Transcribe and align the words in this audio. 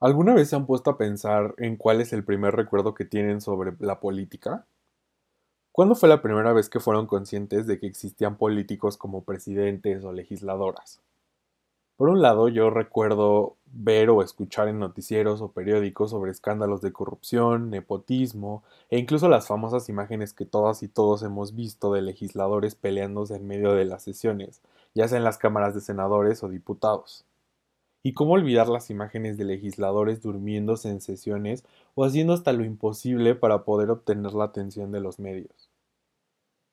¿Alguna 0.00 0.34
vez 0.34 0.50
se 0.50 0.56
han 0.56 0.66
puesto 0.66 0.90
a 0.90 0.98
pensar 0.98 1.54
en 1.58 1.76
cuál 1.76 2.00
es 2.00 2.12
el 2.12 2.24
primer 2.24 2.54
recuerdo 2.54 2.94
que 2.94 3.04
tienen 3.04 3.40
sobre 3.40 3.74
la 3.80 4.00
política? 4.00 4.66
¿Cuándo 5.72 5.94
fue 5.94 6.08
la 6.08 6.22
primera 6.22 6.54
vez 6.54 6.70
que 6.70 6.80
fueron 6.80 7.06
conscientes 7.06 7.66
de 7.66 7.78
que 7.78 7.86
existían 7.86 8.38
políticos 8.38 8.96
como 8.96 9.24
presidentes 9.24 10.04
o 10.04 10.12
legisladoras? 10.14 11.02
Por 11.98 12.08
un 12.08 12.22
lado, 12.22 12.48
yo 12.48 12.70
recuerdo 12.70 13.56
ver 13.66 14.08
o 14.08 14.22
escuchar 14.22 14.68
en 14.68 14.78
noticieros 14.78 15.42
o 15.42 15.52
periódicos 15.52 16.12
sobre 16.12 16.30
escándalos 16.30 16.80
de 16.80 16.92
corrupción, 16.92 17.68
nepotismo 17.70 18.64
e 18.88 18.98
incluso 18.98 19.28
las 19.28 19.46
famosas 19.46 19.90
imágenes 19.90 20.32
que 20.32 20.46
todas 20.46 20.82
y 20.82 20.88
todos 20.88 21.22
hemos 21.24 21.54
visto 21.54 21.92
de 21.92 22.00
legisladores 22.00 22.74
peleándose 22.74 23.36
en 23.36 23.46
medio 23.46 23.72
de 23.72 23.84
las 23.84 24.02
sesiones, 24.02 24.62
ya 24.94 25.08
sea 25.08 25.18
en 25.18 25.24
las 25.24 25.36
cámaras 25.36 25.74
de 25.74 25.82
senadores 25.82 26.42
o 26.42 26.48
diputados. 26.48 27.25
¿Y 28.06 28.12
cómo 28.12 28.34
olvidar 28.34 28.68
las 28.68 28.88
imágenes 28.88 29.36
de 29.36 29.44
legisladores 29.44 30.22
durmiéndose 30.22 30.90
en 30.90 31.00
sesiones 31.00 31.64
o 31.96 32.04
haciendo 32.04 32.34
hasta 32.34 32.52
lo 32.52 32.64
imposible 32.64 33.34
para 33.34 33.64
poder 33.64 33.90
obtener 33.90 34.32
la 34.32 34.44
atención 34.44 34.92
de 34.92 35.00
los 35.00 35.18
medios? 35.18 35.72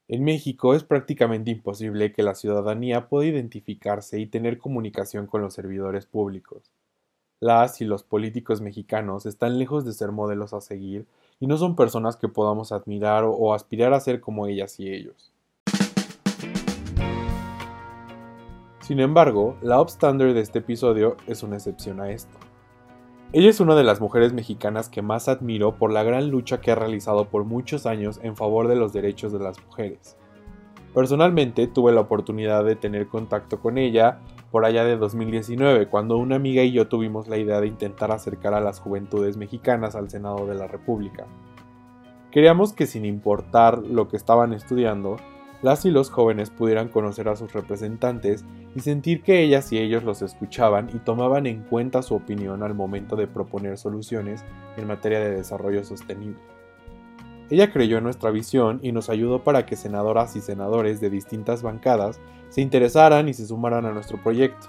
En 0.07 0.23
México 0.23 0.75
es 0.75 0.83
prácticamente 0.83 1.49
imposible 1.49 2.13
que 2.13 2.21
la 2.21 2.35
ciudadanía 2.35 3.09
pueda 3.09 3.29
identificarse 3.29 4.19
y 4.19 4.27
tener 4.27 4.59
comunicación 4.59 5.25
con 5.25 5.41
los 5.41 5.55
servidores 5.55 6.05
públicos. 6.05 6.69
Las 7.39 7.81
y 7.81 7.85
los 7.85 8.03
políticos 8.03 8.61
mexicanos 8.61 9.25
están 9.25 9.57
lejos 9.57 9.85
de 9.85 9.93
ser 9.93 10.11
modelos 10.11 10.53
a 10.53 10.61
seguir 10.61 11.07
y 11.39 11.47
no 11.47 11.57
son 11.57 11.75
personas 11.75 12.15
que 12.15 12.29
podamos 12.29 12.71
admirar 12.71 13.23
o 13.25 13.55
aspirar 13.55 13.95
a 13.95 13.99
ser 14.01 14.21
como 14.21 14.45
ellas 14.45 14.79
y 14.79 14.87
ellos. 14.87 15.32
Sin 18.83 18.99
embargo, 18.99 19.55
la 19.61 19.79
upstander 19.79 20.33
de 20.33 20.41
este 20.41 20.59
episodio 20.59 21.15
es 21.25 21.41
una 21.41 21.55
excepción 21.55 22.01
a 22.01 22.09
esto. 22.09 22.37
Ella 23.31 23.49
es 23.49 23.61
una 23.61 23.75
de 23.75 23.85
las 23.85 24.01
mujeres 24.01 24.33
mexicanas 24.33 24.89
que 24.89 25.01
más 25.01 25.29
admiro 25.29 25.77
por 25.77 25.89
la 25.89 26.03
gran 26.03 26.29
lucha 26.29 26.59
que 26.59 26.69
ha 26.69 26.75
realizado 26.75 27.29
por 27.29 27.45
muchos 27.45 27.85
años 27.85 28.19
en 28.23 28.35
favor 28.35 28.67
de 28.67 28.75
los 28.75 28.91
derechos 28.91 29.31
de 29.31 29.39
las 29.39 29.57
mujeres. 29.65 30.17
Personalmente 30.93 31.65
tuve 31.67 31.93
la 31.93 32.01
oportunidad 32.01 32.65
de 32.65 32.75
tener 32.75 33.07
contacto 33.07 33.61
con 33.61 33.77
ella 33.77 34.19
por 34.51 34.65
allá 34.65 34.83
de 34.83 34.97
2019, 34.97 35.87
cuando 35.87 36.17
una 36.17 36.35
amiga 36.35 36.61
y 36.63 36.73
yo 36.73 36.89
tuvimos 36.89 37.29
la 37.29 37.37
idea 37.37 37.61
de 37.61 37.67
intentar 37.67 38.11
acercar 38.11 38.53
a 38.53 38.59
las 38.59 38.81
juventudes 38.81 39.37
mexicanas 39.37 39.95
al 39.95 40.09
Senado 40.09 40.45
de 40.45 40.55
la 40.55 40.67
República. 40.67 41.25
Queríamos 42.31 42.73
que 42.73 42.85
sin 42.85 43.05
importar 43.05 43.77
lo 43.77 44.09
que 44.09 44.17
estaban 44.17 44.51
estudiando, 44.51 45.15
las 45.63 45.85
y 45.85 45.91
los 45.91 46.09
jóvenes 46.09 46.49
pudieran 46.49 46.89
conocer 46.89 47.29
a 47.29 47.37
sus 47.37 47.53
representantes 47.53 48.43
y 48.75 48.81
sentir 48.81 49.23
que 49.23 49.41
ellas 49.41 49.71
y 49.71 49.79
ellos 49.79 50.03
los 50.03 50.21
escuchaban 50.21 50.89
y 50.93 50.99
tomaban 50.99 51.47
en 51.47 51.63
cuenta 51.63 52.01
su 52.01 52.15
opinión 52.15 52.63
al 52.63 52.75
momento 52.75 53.15
de 53.15 53.27
proponer 53.27 53.77
soluciones 53.77 54.43
en 54.75 54.87
materia 54.87 55.21
de 55.21 55.31
desarrollo 55.31 55.85
sostenible. 55.85 56.37
Ella 57.49 57.71
creyó 57.71 57.97
en 57.97 58.03
nuestra 58.03 58.29
visión 58.29 58.79
y 58.83 58.91
nos 58.91 59.09
ayudó 59.09 59.45
para 59.45 59.65
que 59.65 59.77
senadoras 59.77 60.35
y 60.35 60.41
senadores 60.41 60.99
de 60.99 61.09
distintas 61.09 61.63
bancadas 61.63 62.19
se 62.49 62.59
interesaran 62.59 63.29
y 63.29 63.33
se 63.33 63.47
sumaran 63.47 63.85
a 63.85 63.93
nuestro 63.93 64.21
proyecto. 64.21 64.67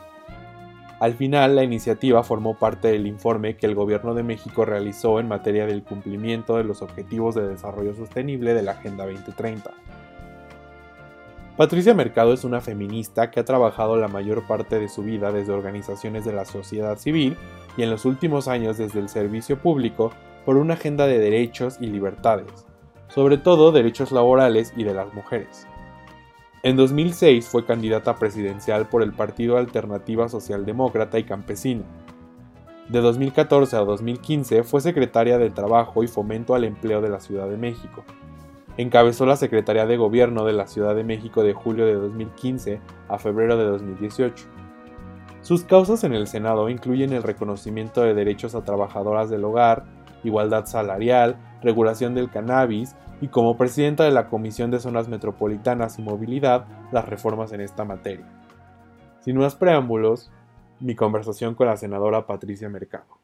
Al 1.00 1.14
final, 1.14 1.56
la 1.56 1.64
iniciativa 1.64 2.22
formó 2.22 2.56
parte 2.56 2.88
del 2.88 3.08
informe 3.08 3.56
que 3.56 3.66
el 3.66 3.74
Gobierno 3.74 4.14
de 4.14 4.22
México 4.22 4.64
realizó 4.64 5.18
en 5.18 5.26
materia 5.26 5.66
del 5.66 5.82
cumplimiento 5.82 6.56
de 6.56 6.64
los 6.64 6.82
Objetivos 6.82 7.34
de 7.34 7.48
Desarrollo 7.48 7.94
Sostenible 7.94 8.54
de 8.54 8.62
la 8.62 8.72
Agenda 8.72 9.04
2030 9.04 9.72
Patricia 11.56 11.94
Mercado 11.94 12.32
es 12.32 12.42
una 12.42 12.60
feminista 12.60 13.30
que 13.30 13.38
ha 13.38 13.44
trabajado 13.44 13.96
la 13.96 14.08
mayor 14.08 14.44
parte 14.44 14.80
de 14.80 14.88
su 14.88 15.04
vida 15.04 15.30
desde 15.30 15.52
organizaciones 15.52 16.24
de 16.24 16.32
la 16.32 16.44
sociedad 16.44 16.98
civil 16.98 17.36
y 17.76 17.84
en 17.84 17.90
los 17.90 18.04
últimos 18.06 18.48
años 18.48 18.76
desde 18.76 18.98
el 18.98 19.08
servicio 19.08 19.56
público 19.56 20.10
por 20.44 20.56
una 20.56 20.74
agenda 20.74 21.06
de 21.06 21.20
derechos 21.20 21.76
y 21.80 21.86
libertades, 21.86 22.66
sobre 23.06 23.38
todo 23.38 23.70
derechos 23.70 24.10
laborales 24.10 24.72
y 24.76 24.82
de 24.82 24.94
las 24.94 25.14
mujeres. 25.14 25.68
En 26.64 26.74
2006 26.74 27.46
fue 27.46 27.64
candidata 27.64 28.16
presidencial 28.16 28.88
por 28.88 29.04
el 29.04 29.12
Partido 29.12 29.56
Alternativa 29.56 30.28
Socialdemócrata 30.28 31.20
y 31.20 31.24
Campesina. 31.24 31.84
De 32.88 33.00
2014 33.00 33.76
a 33.76 33.80
2015 33.80 34.64
fue 34.64 34.80
secretaria 34.80 35.38
de 35.38 35.50
Trabajo 35.50 36.02
y 36.02 36.08
Fomento 36.08 36.56
al 36.56 36.64
Empleo 36.64 37.00
de 37.00 37.10
la 37.10 37.20
Ciudad 37.20 37.48
de 37.48 37.58
México 37.58 38.04
Encabezó 38.76 39.24
la 39.24 39.36
Secretaría 39.36 39.86
de 39.86 39.96
Gobierno 39.96 40.44
de 40.44 40.52
la 40.52 40.66
Ciudad 40.66 40.96
de 40.96 41.04
México 41.04 41.44
de 41.44 41.52
julio 41.52 41.86
de 41.86 41.94
2015 41.94 42.80
a 43.08 43.18
febrero 43.18 43.56
de 43.56 43.64
2018. 43.64 44.46
Sus 45.42 45.62
causas 45.62 46.02
en 46.02 46.12
el 46.12 46.26
Senado 46.26 46.68
incluyen 46.68 47.12
el 47.12 47.22
reconocimiento 47.22 48.02
de 48.02 48.14
derechos 48.14 48.54
a 48.54 48.64
trabajadoras 48.64 49.30
del 49.30 49.44
hogar, 49.44 49.84
igualdad 50.24 50.66
salarial, 50.66 51.36
regulación 51.62 52.14
del 52.14 52.30
cannabis 52.30 52.96
y 53.20 53.28
como 53.28 53.56
presidenta 53.56 54.04
de 54.04 54.10
la 54.10 54.28
Comisión 54.28 54.70
de 54.72 54.80
Zonas 54.80 55.08
Metropolitanas 55.08 55.98
y 55.98 56.02
Movilidad, 56.02 56.66
las 56.90 57.08
reformas 57.08 57.52
en 57.52 57.60
esta 57.60 57.84
materia. 57.84 58.26
Sin 59.20 59.36
más 59.36 59.54
preámbulos, 59.54 60.32
mi 60.80 60.96
conversación 60.96 61.54
con 61.54 61.68
la 61.68 61.76
senadora 61.76 62.26
Patricia 62.26 62.68
Mercado. 62.68 63.23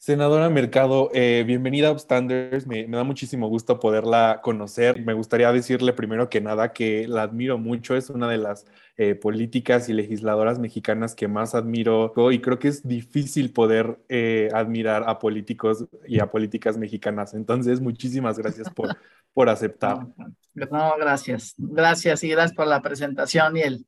Senadora 0.00 0.48
Mercado, 0.48 1.10
eh, 1.12 1.42
bienvenida 1.44 1.88
a 1.88 1.90
Upstanders. 1.90 2.68
Me, 2.68 2.86
da 2.86 3.02
muchísimo 3.02 3.48
gusto 3.48 3.80
poderla 3.80 4.38
conocer. 4.44 5.04
Me 5.04 5.12
gustaría 5.12 5.50
decirle 5.50 5.92
primero 5.92 6.30
que 6.30 6.40
nada 6.40 6.72
que 6.72 7.08
la 7.08 7.22
admiro 7.22 7.58
mucho. 7.58 7.96
Es 7.96 8.08
una 8.08 8.28
de 8.28 8.38
las 8.38 8.64
eh, 8.96 9.16
políticas 9.16 9.88
y 9.88 9.94
legisladoras 9.94 10.60
mexicanas 10.60 11.16
que 11.16 11.26
más 11.26 11.56
admiro 11.56 12.12
y 12.30 12.40
creo 12.40 12.60
que 12.60 12.68
es 12.68 12.86
difícil 12.86 13.52
poder 13.52 13.98
eh, 14.08 14.48
admirar 14.54 15.02
a 15.08 15.18
políticos 15.18 15.84
y 16.06 16.20
a 16.20 16.30
políticas 16.30 16.78
mexicanas. 16.78 17.34
Entonces, 17.34 17.80
muchísimas 17.80 18.38
gracias 18.38 18.70
por, 18.70 18.96
por 19.34 19.48
aceptar. 19.48 20.06
No, 20.54 20.96
gracias. 20.96 21.54
Gracias 21.58 22.22
y 22.22 22.28
gracias 22.28 22.54
por 22.54 22.68
la 22.68 22.80
presentación 22.82 23.56
y 23.56 23.62
el 23.62 23.86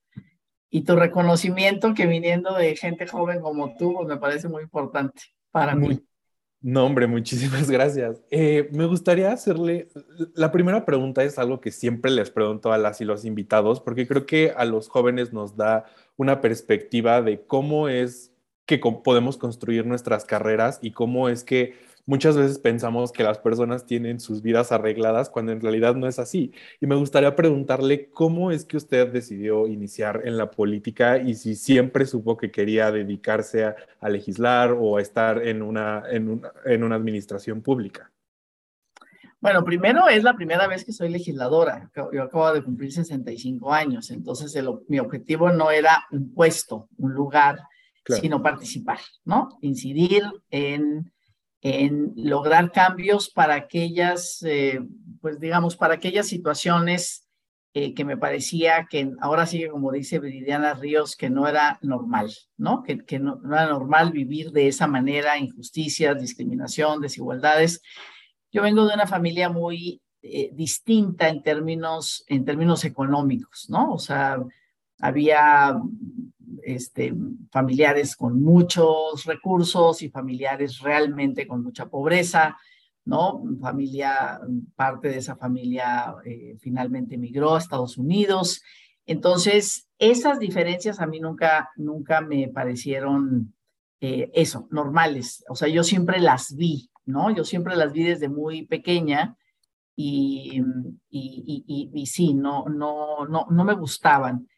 y 0.72 0.82
tu 0.82 0.96
reconocimiento 0.96 1.94
que 1.94 2.06
viniendo 2.06 2.54
de 2.54 2.74
gente 2.76 3.06
joven 3.06 3.40
como 3.40 3.76
tú, 3.76 3.94
pues 3.94 4.08
me 4.08 4.16
parece 4.16 4.48
muy 4.48 4.64
importante 4.64 5.22
para 5.50 5.74
mí. 5.74 6.00
No, 6.62 6.84
hombre, 6.84 7.06
muchísimas 7.06 7.70
gracias. 7.70 8.22
Eh, 8.30 8.68
me 8.72 8.84
gustaría 8.84 9.32
hacerle, 9.32 9.88
la 10.34 10.52
primera 10.52 10.84
pregunta 10.84 11.24
es 11.24 11.38
algo 11.38 11.60
que 11.60 11.70
siempre 11.70 12.10
les 12.10 12.30
pregunto 12.30 12.72
a 12.72 12.78
las 12.78 13.00
y 13.00 13.04
los 13.06 13.24
invitados, 13.24 13.80
porque 13.80 14.06
creo 14.06 14.26
que 14.26 14.52
a 14.54 14.64
los 14.66 14.88
jóvenes 14.88 15.32
nos 15.32 15.56
da 15.56 15.86
una 16.16 16.42
perspectiva 16.42 17.22
de 17.22 17.46
cómo 17.46 17.88
es 17.88 18.34
que 18.66 18.78
podemos 18.78 19.36
construir 19.36 19.86
nuestras 19.86 20.24
carreras 20.24 20.78
y 20.82 20.92
cómo 20.92 21.28
es 21.28 21.44
que 21.44 21.74
muchas 22.06 22.36
veces 22.36 22.58
pensamos 22.58 23.12
que 23.12 23.22
las 23.22 23.38
personas 23.38 23.86
tienen 23.86 24.20
sus 24.20 24.42
vidas 24.42 24.72
arregladas 24.72 25.30
cuando 25.30 25.52
en 25.52 25.60
realidad 25.60 25.94
no 25.94 26.06
es 26.06 26.18
así. 26.18 26.52
Y 26.80 26.86
me 26.86 26.94
gustaría 26.94 27.36
preguntarle 27.36 28.10
cómo 28.10 28.50
es 28.50 28.64
que 28.64 28.76
usted 28.76 29.08
decidió 29.08 29.66
iniciar 29.66 30.22
en 30.24 30.36
la 30.36 30.50
política 30.50 31.18
y 31.18 31.34
si 31.34 31.54
siempre 31.54 32.06
supo 32.06 32.36
que 32.36 32.50
quería 32.50 32.90
dedicarse 32.90 33.64
a, 33.64 34.08
legislar 34.08 34.72
o 34.72 34.96
a 34.96 35.02
estar 35.02 35.46
en 35.46 35.62
una, 35.62 36.02
en, 36.10 36.42
en 36.64 36.84
una 36.84 36.96
administración 36.96 37.62
pública. 37.62 38.10
Bueno, 39.40 39.64
primero 39.64 40.06
es 40.08 40.22
la 40.22 40.34
primera 40.34 40.66
vez 40.66 40.84
que 40.84 40.92
soy 40.92 41.08
legisladora. 41.08 41.90
Yo 42.12 42.22
acabo 42.22 42.52
de 42.52 42.62
cumplir 42.62 42.92
65 42.92 43.72
años, 43.72 44.10
entonces 44.10 44.54
mi 44.88 44.98
objetivo 44.98 45.50
no 45.50 45.70
era 45.70 46.04
un 46.10 46.34
puesto, 46.34 46.88
un 46.98 47.14
lugar, 47.14 47.58
sino 48.04 48.42
participar, 48.42 48.98
¿no? 49.24 49.58
Incidir 49.62 50.24
en 50.50 51.10
en 51.62 52.12
lograr 52.16 52.72
cambios 52.72 53.30
para 53.30 53.54
aquellas, 53.54 54.42
eh, 54.42 54.80
pues 55.20 55.38
digamos, 55.40 55.76
para 55.76 55.94
aquellas 55.94 56.26
situaciones 56.26 57.26
eh, 57.72 57.94
que 57.94 58.04
me 58.04 58.16
parecía 58.16 58.86
que 58.90 59.12
ahora 59.20 59.46
sigue, 59.46 59.68
como 59.68 59.92
dice 59.92 60.18
Viridiana 60.18 60.74
Ríos, 60.74 61.14
que 61.14 61.30
no 61.30 61.46
era 61.46 61.78
normal, 61.82 62.32
¿no? 62.56 62.82
Que, 62.82 62.98
que 63.04 63.18
no, 63.18 63.40
era 63.44 63.66
normal 63.66 64.10
vivir 64.10 64.50
de 64.50 64.68
esa 64.68 64.86
manera, 64.86 65.38
injusticias, 65.38 66.20
discriminación, 66.20 67.00
desigualdades. 67.00 67.82
Yo 68.50 68.62
vengo 68.62 68.86
de 68.86 68.94
una 68.94 69.06
familia 69.06 69.50
muy 69.50 70.02
eh, 70.22 70.50
distinta 70.52 71.28
en 71.28 71.42
términos, 71.42 72.24
en 72.26 72.44
términos 72.44 72.84
económicos, 72.84 73.66
¿no? 73.68 73.92
O 73.92 73.98
sea, 73.98 74.38
había 74.98 75.80
este, 76.62 77.14
familiares 77.50 78.16
con 78.16 78.40
muchos 78.40 79.24
recursos 79.24 80.02
y 80.02 80.10
familiares 80.10 80.80
realmente 80.80 81.46
con 81.46 81.62
mucha 81.62 81.86
pobreza, 81.86 82.56
¿no? 83.04 83.42
Familia, 83.60 84.40
parte 84.76 85.08
de 85.08 85.18
esa 85.18 85.36
familia 85.36 86.14
eh, 86.24 86.56
finalmente 86.58 87.14
emigró 87.14 87.54
a 87.54 87.58
Estados 87.58 87.98
Unidos. 87.98 88.62
Entonces, 89.06 89.88
esas 89.98 90.38
diferencias 90.38 91.00
a 91.00 91.06
mí 91.06 91.20
nunca, 91.20 91.70
nunca 91.76 92.20
me 92.20 92.48
parecieron 92.48 93.54
eh, 94.00 94.30
eso, 94.34 94.68
normales. 94.70 95.44
O 95.48 95.56
sea, 95.56 95.68
yo 95.68 95.82
siempre 95.82 96.20
las 96.20 96.54
vi, 96.54 96.90
¿no? 97.04 97.30
Yo 97.30 97.44
siempre 97.44 97.76
las 97.76 97.92
vi 97.92 98.04
desde 98.04 98.28
muy 98.28 98.66
pequeña 98.66 99.36
y, 99.96 100.62
y, 101.10 101.64
y, 101.66 101.90
y 101.92 102.06
sí, 102.06 102.32
no, 102.34 102.66
no, 102.66 103.26
no, 103.26 103.46
no 103.50 103.64
me 103.64 103.74
gustaban. 103.74 104.48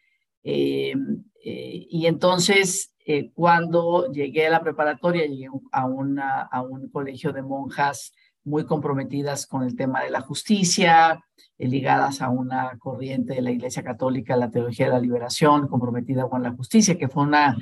Eh, 0.45 0.95
eh, 1.45 1.87
y 1.91 2.07
entonces, 2.07 2.95
eh, 3.05 3.33
cuando 3.33 4.11
llegué 4.13 4.47
a 4.47 4.51
la 4.51 4.63
preparatoria, 4.63 5.27
llegué 5.27 5.49
a, 5.73 5.87
una, 5.87 6.43
a 6.43 6.63
un 6.63 6.89
colegio 6.89 7.33
de 7.33 7.43
monjas 7.43 8.13
muy 8.45 8.65
comprometidas 8.65 9.47
con 9.47 9.63
el 9.63 9.77
tema 9.77 10.03
de 10.03 10.11
la 10.11 10.21
justicia, 10.21 11.23
ligadas 11.59 12.21
a 12.23 12.29
una 12.29 12.77
corriente 12.79 13.35
de 13.35 13.43
la 13.43 13.51
Iglesia 13.51 13.83
Católica, 13.83 14.37
la 14.37 14.51
teología 14.51 14.87
de 14.87 14.93
la 14.93 15.01
liberación, 15.01 15.69
comprometida 15.69 16.29
con 16.29 16.43
la 16.43 16.53
justicia, 16.53 16.99
que 16.99 17.09
fue 17.09 17.23
una 17.23 17.57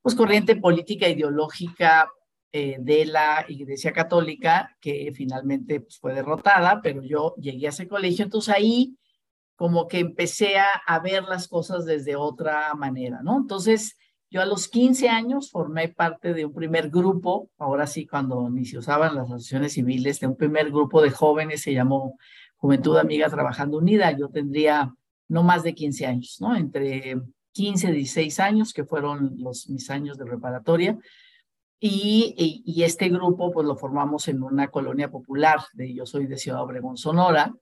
pues, 0.00 0.14
corriente 0.14 0.56
política 0.56 1.08
ideológica 1.08 2.08
eh, 2.52 2.76
de 2.78 3.04
la 3.06 3.44
Iglesia 3.48 3.92
Católica 3.92 4.76
que 4.80 5.12
finalmente 5.14 5.80
pues, 5.80 5.98
fue 5.98 6.14
derrotada, 6.14 6.80
pero 6.82 7.02
yo 7.02 7.34
llegué 7.36 7.66
a 7.66 7.70
ese 7.70 7.88
colegio, 7.88 8.24
entonces 8.24 8.54
ahí 8.54 8.96
como 9.56 9.86
que 9.86 10.00
empecé 10.00 10.56
a, 10.58 10.98
ver 11.00 11.24
las 11.24 11.48
cosas 11.48 11.84
desde 11.84 12.16
otra 12.16 12.74
manera, 12.74 13.20
¿no? 13.22 13.36
Entonces, 13.36 13.96
yo 14.30 14.42
a 14.42 14.46
los 14.46 14.68
15 14.68 15.08
años 15.08 15.50
formé 15.50 15.88
parte 15.88 16.34
de 16.34 16.44
un 16.44 16.52
primer 16.52 16.90
grupo, 16.90 17.50
ahora 17.58 17.86
sí, 17.86 18.06
cuando 18.06 18.50
ni 18.50 18.64
se 18.64 18.78
usaban 18.78 19.14
las 19.14 19.26
asociaciones 19.26 19.74
civiles, 19.74 20.18
de 20.18 20.26
un 20.26 20.36
primer 20.36 20.70
grupo 20.70 21.00
de 21.02 21.10
jóvenes, 21.10 21.62
se 21.62 21.72
llamó 21.72 22.16
Juventud 22.56 22.96
Amiga 22.96 23.28
Trabajando 23.28 23.78
Unida. 23.78 24.10
Yo 24.10 24.28
tendría 24.28 24.92
no 25.28 25.42
más 25.42 25.62
de 25.62 25.74
15 25.74 26.06
años, 26.06 26.36
¿no? 26.40 26.56
Entre 26.56 27.16
15 27.52 27.90
y 27.90 27.92
16 27.92 28.40
años, 28.40 28.72
que 28.72 28.84
fueron 28.84 29.36
los, 29.38 29.68
mis 29.68 29.88
años 29.90 30.18
de 30.18 30.26
preparatoria. 30.26 30.98
Y, 31.78 32.82
este 32.82 33.08
grupo 33.08 33.52
pues 33.52 33.66
lo 33.66 33.76
formamos 33.76 34.28
en 34.28 34.42
una 34.42 34.68
colonia 34.68 35.10
popular, 35.10 35.60
de, 35.74 35.94
yo 35.94 36.06
soy 36.06 36.26
de 36.26 36.38
Ciudad 36.38 36.62
Obregón, 36.62 36.96
Sonora, 36.96 37.54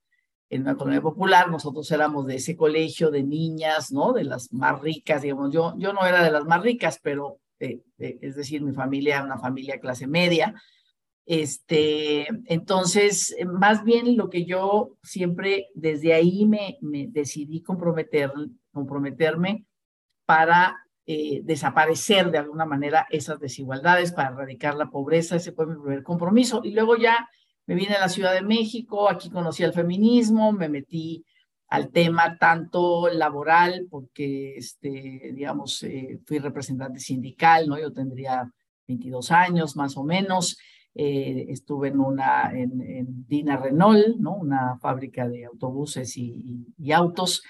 en 0.53 0.63
una 0.63 0.77
colonia 0.77 1.01
popular, 1.01 1.51
nosotros 1.51 1.91
éramos 1.91 2.27
de 2.27 2.35
ese 2.35 2.57
colegio 2.59 3.11
de 3.11 3.23
niñas, 3.23 3.91
¿no? 3.91 4.13
De 4.13 4.23
las 4.23 4.53
más 4.53 4.83
ricas, 4.83 5.23
digamos, 5.23 5.51
yo, 5.51 5.75
yo 5.79 5.95
no 5.95 6.05
era 6.05 6.23
de 6.23 6.31
las 6.31 6.45
más 6.45 6.63
ricas, 6.63 7.01
pero 7.03 7.41
eh, 7.59 7.81
eh, 7.99 8.19
es 8.21 8.37
decir, 8.37 8.61
mi 8.61 8.73
familia 8.73 9.17
era 9.17 9.25
una 9.25 9.39
familia 9.39 9.81
clase 9.81 10.07
media. 10.07 10.55
Este, 11.25 12.27
entonces, 12.53 13.35
más 13.47 13.83
bien 13.83 14.15
lo 14.15 14.29
que 14.29 14.45
yo 14.45 14.99
siempre 15.03 15.69
desde 15.75 16.13
ahí 16.13 16.45
me, 16.45 16.77
me 16.83 17.07
decidí 17.07 17.63
comprometer, 17.63 18.31
comprometerme 18.73 19.65
para 20.27 20.77
eh, 21.07 21.41
desaparecer 21.45 22.31
de 22.31 22.39
alguna 22.39 22.67
manera 22.67 23.07
esas 23.09 23.41
desigualdades, 23.41 24.13
para 24.13 24.29
erradicar 24.29 24.75
la 24.75 24.91
pobreza, 24.91 25.37
ese 25.37 25.53
fue 25.53 25.67
mi 25.67 25.77
primer 25.77 26.03
compromiso. 26.03 26.61
Y 26.63 26.73
luego 26.73 26.97
ya 26.97 27.27
me 27.67 27.75
vine 27.75 27.95
a 27.95 28.01
la 28.01 28.09
Ciudad 28.09 28.35
de 28.35 28.43
México, 28.43 29.09
aquí 29.09 29.31
conocí 29.31 29.63
el 29.63 29.73
feminismo, 29.73 30.53
me 30.53 30.69
metí 30.69 31.25
al 31.69 31.91
tema 31.91 32.37
tanto 32.39 33.09
laboral, 33.09 33.87
porque, 33.89 34.57
este, 34.57 35.33
digamos, 35.35 35.83
eh, 35.85 36.21
fui 36.27 36.39
representante 36.39 37.01
sindical, 37.01 37.67
¿no? 37.67 37.79
Yo 37.79 37.93
tendría 37.93 38.51
22 38.87 39.31
años 39.31 39.75
más 39.77 39.97
o 39.97 40.05
menos. 40.05 40.59
Eh, 40.95 41.47
estuve 41.49 41.89
en 41.89 42.01
una, 42.01 42.51
en, 42.53 43.27
Dina 43.27 43.57
Renault, 43.57 44.19
¿no? 44.19 44.37
Una 44.37 44.77
fábrica 44.81 45.27
de 45.27 45.47
autobuses 45.47 46.15
y, 46.19 46.67
y 46.77 46.93
autos. 46.93 47.43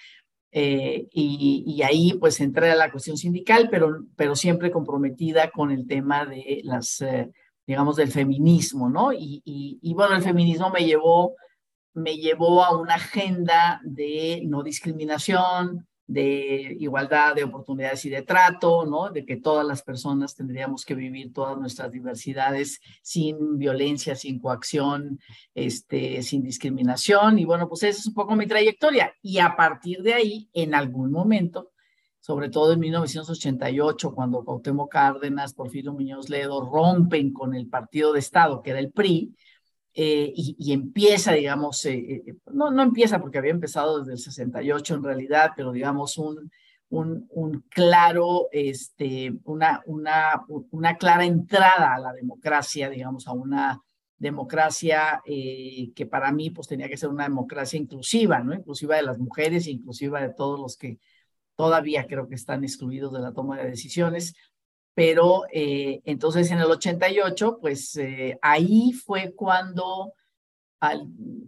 Eh, 0.52 1.08
y, 1.10 1.82
ahí 1.82 2.12
pues 2.20 2.38
entré 2.40 2.70
a 2.70 2.76
la 2.76 2.92
cuestión 2.92 3.16
sindical, 3.16 3.68
pero, 3.70 4.04
pero 4.14 4.36
siempre 4.36 4.70
comprometida 4.70 5.50
con 5.50 5.72
el 5.72 5.86
tema 5.88 6.26
de 6.26 6.60
las, 6.62 7.02
digamos, 7.72 7.96
del 7.96 8.12
feminismo, 8.12 8.90
¿no? 8.90 9.14
Y, 9.14 9.94
bueno, 9.96 10.14
el 10.14 10.22
feminismo 10.22 10.68
me 10.68 10.84
llevó, 10.84 11.34
me 11.94 12.16
llevó 12.16 12.62
a 12.62 12.78
una 12.78 12.96
agenda 12.96 13.80
de 13.82 14.42
no 14.44 14.62
discriminación, 14.62 15.88
de 16.06 16.76
igualdad 16.78 17.34
de 17.34 17.44
oportunidades 17.44 18.04
y 18.04 18.10
de 18.10 18.20
trato, 18.20 18.84
¿no? 18.84 19.08
De 19.08 19.24
que 19.24 19.38
todas 19.38 19.66
las 19.66 19.82
personas 19.82 20.34
tendríamos 20.34 20.84
que 20.84 20.94
vivir 20.94 21.32
todas 21.32 21.56
nuestras 21.56 21.90
diversidades 21.90 22.78
sin 23.00 23.56
violencia, 23.56 24.16
sin 24.16 24.38
coacción, 24.38 25.18
este, 25.54 26.22
sin 26.22 26.42
discriminación. 26.42 27.38
Y 27.38 27.46
bueno, 27.46 27.70
pues 27.70 27.84
esa 27.84 28.00
es 28.00 28.06
un 28.06 28.12
poco 28.12 28.36
mi 28.36 28.46
trayectoria. 28.46 29.14
Y 29.22 29.38
a 29.38 29.56
partir 29.56 30.02
de 30.02 30.12
ahí, 30.12 30.50
en 30.52 30.74
algún 30.74 31.10
momento, 31.10 31.71
sobre 32.22 32.50
todo 32.50 32.72
en 32.72 32.78
1988, 32.78 34.14
cuando 34.14 34.44
Cuauhtémoc 34.44 34.92
Cárdenas, 34.92 35.54
Porfirio 35.54 35.92
Muñoz 35.92 36.30
Ledo 36.30 36.64
rompen 36.64 37.32
con 37.32 37.52
el 37.52 37.66
partido 37.68 38.12
de 38.12 38.20
Estado, 38.20 38.62
que 38.62 38.70
era 38.70 38.78
el 38.78 38.92
PRI, 38.92 39.34
eh, 39.92 40.32
y, 40.36 40.72
empieza, 40.72 41.32
digamos, 41.32 41.84
eh, 41.84 42.22
eh, 42.24 42.34
no, 42.52 42.70
no 42.70 42.80
empieza 42.84 43.20
porque 43.20 43.38
había 43.38 43.50
empezado 43.50 43.98
desde 43.98 44.12
el 44.12 44.18
68 44.20 44.94
en 44.94 45.02
realidad, 45.02 45.50
pero 45.56 45.72
digamos 45.72 46.16
un, 46.16 46.48
un, 46.90 47.26
un 47.30 47.64
claro, 47.68 48.46
este, 48.52 49.34
una, 49.42 49.82
una, 49.86 50.44
una 50.70 50.96
clara 50.96 51.24
entrada 51.24 51.92
a 51.92 51.98
la 51.98 52.12
democracia, 52.12 52.88
digamos, 52.88 53.26
a 53.26 53.32
una 53.32 53.82
democracia 54.16 55.20
que 55.24 56.06
para 56.08 56.30
mí 56.30 56.50
pues 56.50 56.68
tenía 56.68 56.88
que 56.88 56.96
ser 56.96 57.08
una 57.08 57.24
democracia 57.24 57.80
inclusiva, 57.80 58.38
¿no? 58.38 58.54
Inclusiva 58.54 58.94
de 58.94 59.02
las 59.02 59.18
mujeres, 59.18 59.66
inclusiva 59.66 60.22
de 60.22 60.32
todos 60.32 60.60
los 60.60 60.76
que 60.76 61.00
todavía 61.56 62.06
creo 62.06 62.28
que 62.28 62.34
están 62.34 62.64
excluidos 62.64 63.12
de 63.12 63.20
la 63.20 63.32
toma 63.32 63.58
de 63.58 63.70
decisiones 63.70 64.34
pero 64.94 65.44
eh, 65.52 66.02
entonces 66.04 66.50
en 66.50 66.58
el 66.58 66.70
88, 66.70 67.58
pues 67.60 67.96
eh, 67.96 68.38
ahí 68.42 68.92
fue 68.92 69.34
cuando 69.34 70.12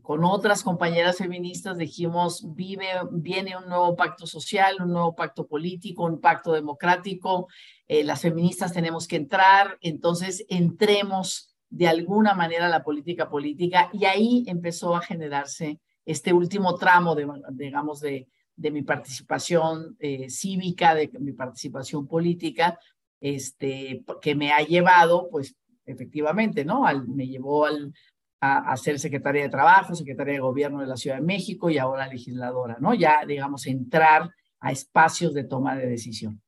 con 0.02 0.22
otras 0.22 0.62
compañeras 0.62 1.18
feministas 1.18 1.76
dijimos, 1.76 2.54
vive, 2.54 2.86
viene 3.10 3.56
un 3.56 3.66
nuevo 3.68 3.96
pacto 3.96 4.28
social, 4.28 4.76
un 4.80 4.92
nuevo 4.92 5.16
pacto 5.16 5.48
político, 5.48 6.04
un 6.04 6.20
pacto 6.20 6.52
democrático, 6.52 7.48
eh, 7.88 8.04
las 8.04 8.20
feministas 8.20 8.72
tenemos 8.72 9.08
que 9.08 9.16
entrar, 9.16 9.76
entonces 9.80 10.46
entremos 10.48 11.52
de 11.68 11.88
alguna 11.88 12.34
manera 12.34 12.66
a 12.66 12.68
la 12.68 12.84
política 12.84 13.28
política 13.28 13.90
y 13.92 14.04
ahí 14.04 14.44
empezó 14.46 14.94
a 14.94 15.02
generarse 15.02 15.80
este 16.06 16.32
último 16.32 16.76
tramo, 16.76 17.16
de, 17.16 17.26
digamos, 17.54 17.98
de, 17.98 18.28
de 18.56 18.70
mi 18.70 18.82
participación 18.82 19.96
cívica, 20.28 20.94
de 20.94 21.10
mi 21.18 21.32
participación 21.32 22.06
política, 22.06 22.78
este, 23.20 24.04
que 24.20 24.34
me 24.34 24.52
ha 24.52 24.60
llevado, 24.60 25.28
pues 25.30 25.56
efectivamente, 25.86 26.64
¿no? 26.64 26.86
Al, 26.86 27.08
me 27.08 27.26
llevó 27.26 27.66
al, 27.66 27.92
a, 28.40 28.76
ser 28.76 28.98
secretaria 28.98 29.42
de 29.42 29.48
Trabajo, 29.48 29.94
secretaria 29.94 30.34
de 30.34 30.40
Gobierno 30.40 30.80
de 30.80 30.86
la 30.86 30.96
Ciudad 30.96 31.16
de 31.16 31.22
México 31.22 31.70
y 31.70 31.78
ahora 31.78 32.06
legisladora, 32.06 32.76
¿no? 32.80 32.94
Ya, 32.94 33.24
digamos, 33.26 33.66
entrar 33.66 34.30
a 34.60 34.72
espacios 34.72 35.34
de 35.34 35.44
toma 35.44 35.76
de 35.76 35.86
decisión. 35.86 36.42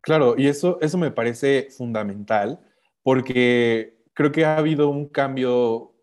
Claro, 0.00 0.34
y 0.36 0.46
eso, 0.46 0.78
eso 0.80 0.98
me 0.98 1.10
parece 1.10 1.68
fundamental 1.70 2.60
porque 3.02 4.02
creo 4.12 4.32
que 4.32 4.44
ha 4.44 4.56
habido 4.56 4.88
un 4.88 5.08
cambio 5.08 5.93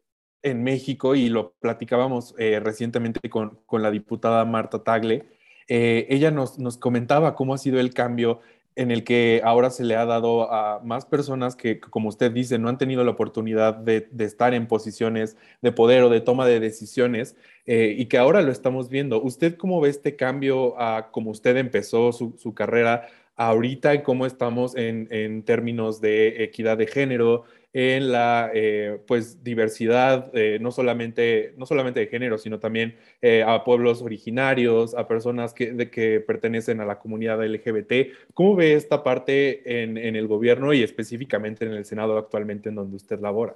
en 0.43 0.63
México 0.63 1.15
y 1.15 1.29
lo 1.29 1.51
platicábamos 1.60 2.36
eh, 2.38 2.60
recientemente 2.60 3.29
con, 3.29 3.60
con, 3.65 3.81
la 3.81 3.91
diputada 3.91 4.43
Marta 4.45 4.83
Tagle. 4.83 5.25
Eh, 5.67 6.07
ella 6.10 6.31
nos, 6.31 6.60
nos 6.60 6.77
comentaba 6.77 7.36
cómo 7.36 7.53
ha 7.53 7.57
sido 7.57 7.79
el 7.79 7.93
cambio 7.93 8.41
en 8.75 8.89
el 8.89 9.03
que 9.03 9.41
ahora 9.43 9.69
se 9.69 9.83
le 9.83 9.95
ha 9.95 10.05
dado 10.05 10.51
a 10.51 10.79
más 10.83 11.05
personas 11.05 11.55
que, 11.55 11.79
como 11.79 12.10
usted 12.10 12.31
dice, 12.31 12.57
no 12.57 12.69
han 12.69 12.77
tenido 12.77 13.03
la 13.03 13.12
oportunidad 13.12 13.75
de, 13.75 14.07
estar 14.19 14.53
en 14.53 14.67
posiciones 14.67 15.36
de 15.62 15.71
poder 15.71 16.03
o 16.03 16.10
de 16.10 16.21
toma 16.21 16.48
de 16.48 16.60
decisiones 16.60 17.36
eh, 17.65 17.93
y 17.98 18.05
que 18.05 18.17
ahora 18.17 18.41
lo 18.41 18.51
estamos 18.51 18.89
viendo. 18.89 19.21
¿Usted 19.21 19.57
cómo 19.57 19.81
ve 19.81 19.89
este 19.89 20.15
cambio 20.15 20.79
a 20.79 21.12
cómo 21.12 21.31
usted 21.31 21.57
empezó 21.57 22.13
su, 22.13 22.36
su 22.38 22.53
carrera 22.53 23.07
ahorita 23.36 23.93
y 23.93 24.03
cómo 24.03 24.25
estamos 24.25 24.75
en, 24.75 25.07
en 25.12 25.43
términos 25.43 26.00
de 26.00 26.43
equidad 26.43 26.77
de 26.77 26.88
género, 26.88 27.43
en 27.73 28.11
la 28.11 28.51
eh, 28.53 29.01
pues 29.07 29.43
diversidad, 29.43 30.29
eh, 30.33 30.57
no, 30.59 30.71
solamente, 30.71 31.53
no 31.57 31.65
solamente 31.65 32.01
de 32.01 32.07
género, 32.07 32.37
sino 32.37 32.59
también 32.59 32.97
eh, 33.21 33.43
a 33.43 33.63
pueblos 33.63 34.01
originarios, 34.01 34.93
a 34.93 35.07
personas 35.07 35.53
que, 35.53 35.71
de, 35.71 35.89
que 35.89 36.19
pertenecen 36.19 36.81
a 36.81 36.85
la 36.85 36.99
comunidad 36.99 37.45
LGBT. 37.45 38.33
¿Cómo 38.33 38.55
ve 38.55 38.73
esta 38.73 39.03
parte 39.03 39.81
en, 39.83 39.97
en, 39.97 40.15
el 40.15 40.27
gobierno 40.27 40.73
y 40.73 40.83
específicamente 40.83 41.65
en 41.65 41.71
el 41.71 41.85
Senado 41.85 42.17
actualmente 42.17 42.69
en 42.69 42.75
donde 42.75 42.97
usted 42.97 43.19
labora? 43.19 43.55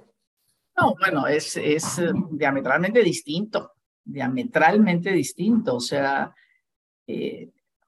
No, 0.78 0.94
bueno, 0.98 1.26
es, 1.26 1.56
es 1.56 2.00
diametralmente 2.30 3.02
distinto, 3.02 3.72
diametralmente 4.04 5.12
distinto. 5.12 5.76
O 5.76 5.80
sea, 5.80 6.34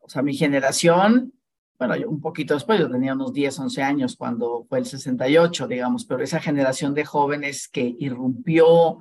o 0.00 0.08
sea, 0.08 0.22
mi 0.22 0.34
generación 0.34 1.32
bueno, 1.78 1.94
un 2.08 2.20
poquito 2.20 2.54
después, 2.54 2.80
yo 2.80 2.90
tenía 2.90 3.14
unos 3.14 3.32
10, 3.32 3.56
11 3.60 3.82
años 3.82 4.16
cuando 4.16 4.64
fue 4.68 4.80
el 4.80 4.86
68, 4.86 5.68
digamos, 5.68 6.04
pero 6.04 6.24
esa 6.24 6.40
generación 6.40 6.92
de 6.92 7.04
jóvenes 7.04 7.68
que 7.68 7.94
irrumpió, 7.98 8.98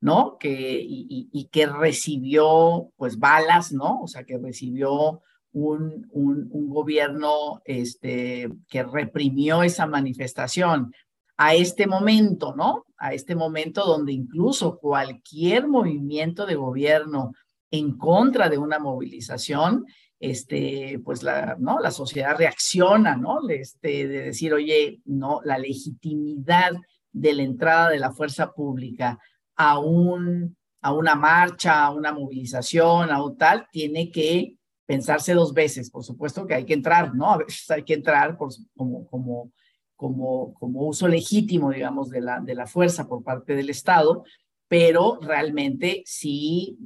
¿no? 0.00 0.36
Que, 0.38 0.80
y, 0.80 1.48
que 1.50 1.66
recibió, 1.66 2.92
pues, 2.96 3.18
balas, 3.18 3.72
¿no? 3.72 4.00
O 4.02 4.06
sea, 4.06 4.22
que 4.24 4.38
recibió 4.38 5.22
un, 5.52 6.06
un, 6.12 6.48
un, 6.52 6.68
gobierno 6.68 7.60
este, 7.64 8.48
que 8.68 8.84
reprimió 8.84 9.64
esa 9.64 9.86
manifestación 9.86 10.92
a 11.36 11.54
este 11.54 11.88
momento, 11.88 12.54
¿no? 12.54 12.86
A 12.96 13.12
este 13.12 13.34
momento 13.34 13.84
donde 13.84 14.12
incluso 14.12 14.78
cualquier 14.78 15.66
movimiento 15.66 16.46
de 16.46 16.54
gobierno 16.54 17.32
en 17.72 17.96
contra 17.96 18.48
de 18.48 18.58
una 18.58 18.78
movilización 18.78 19.84
este, 20.20 21.00
pues 21.02 21.22
la, 21.22 21.56
¿no? 21.58 21.80
la 21.80 21.90
sociedad 21.90 22.36
reacciona, 22.36 23.16
¿no? 23.16 23.48
Este, 23.48 24.06
de 24.06 24.20
decir, 24.26 24.52
oye, 24.52 25.00
no, 25.06 25.40
la 25.44 25.58
legitimidad 25.58 26.72
de 27.10 27.32
la 27.32 27.42
entrada 27.42 27.88
de 27.88 27.98
la 27.98 28.12
fuerza 28.12 28.52
pública 28.52 29.18
a, 29.56 29.78
un, 29.78 30.56
a 30.82 30.92
una 30.92 31.14
marcha, 31.14 31.86
a 31.86 31.90
una 31.90 32.12
movilización, 32.12 33.10
a 33.10 33.24
un 33.24 33.38
tal, 33.38 33.66
tiene 33.72 34.10
que 34.10 34.56
pensarse 34.86 35.32
dos 35.32 35.54
veces. 35.54 35.90
Por 35.90 36.04
supuesto 36.04 36.46
que 36.46 36.54
hay 36.54 36.66
que 36.66 36.74
entrar, 36.74 37.14
¿no? 37.14 37.32
A 37.32 37.38
veces 37.38 37.70
hay 37.70 37.82
que 37.82 37.94
entrar 37.94 38.36
como, 38.36 39.06
como, 39.06 39.52
como, 39.96 40.54
como 40.54 40.82
uso 40.82 41.08
legítimo, 41.08 41.70
digamos, 41.70 42.10
de 42.10 42.20
la, 42.20 42.40
de 42.40 42.54
la 42.54 42.66
fuerza 42.66 43.08
por 43.08 43.24
parte 43.24 43.54
del 43.54 43.70
Estado, 43.70 44.24
pero 44.70 45.18
realmente 45.20 46.04
sí 46.06 46.78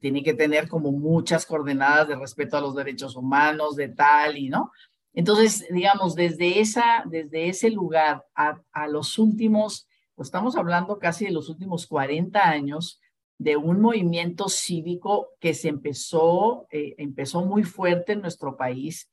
tiene 0.00 0.22
que 0.22 0.32
tener 0.32 0.68
como 0.70 0.90
muchas 0.90 1.44
coordenadas 1.44 2.08
de 2.08 2.16
respeto 2.16 2.56
a 2.56 2.62
los 2.62 2.74
derechos 2.74 3.14
humanos, 3.14 3.76
de 3.76 3.88
tal 3.90 4.38
y 4.38 4.48
no. 4.48 4.72
Entonces, 5.12 5.66
digamos, 5.70 6.14
desde, 6.14 6.60
esa, 6.60 7.04
desde 7.04 7.50
ese 7.50 7.68
lugar 7.68 8.24
a, 8.34 8.62
a 8.72 8.88
los 8.88 9.18
últimos, 9.18 9.86
pues 10.14 10.28
estamos 10.28 10.56
hablando 10.56 10.98
casi 10.98 11.26
de 11.26 11.32
los 11.32 11.50
últimos 11.50 11.86
40 11.86 12.40
años, 12.40 12.98
de 13.36 13.58
un 13.58 13.82
movimiento 13.82 14.48
cívico 14.48 15.28
que 15.40 15.52
se 15.52 15.68
empezó, 15.68 16.66
eh, 16.70 16.94
empezó 16.96 17.44
muy 17.44 17.64
fuerte 17.64 18.12
en 18.12 18.22
nuestro 18.22 18.56
país, 18.56 19.10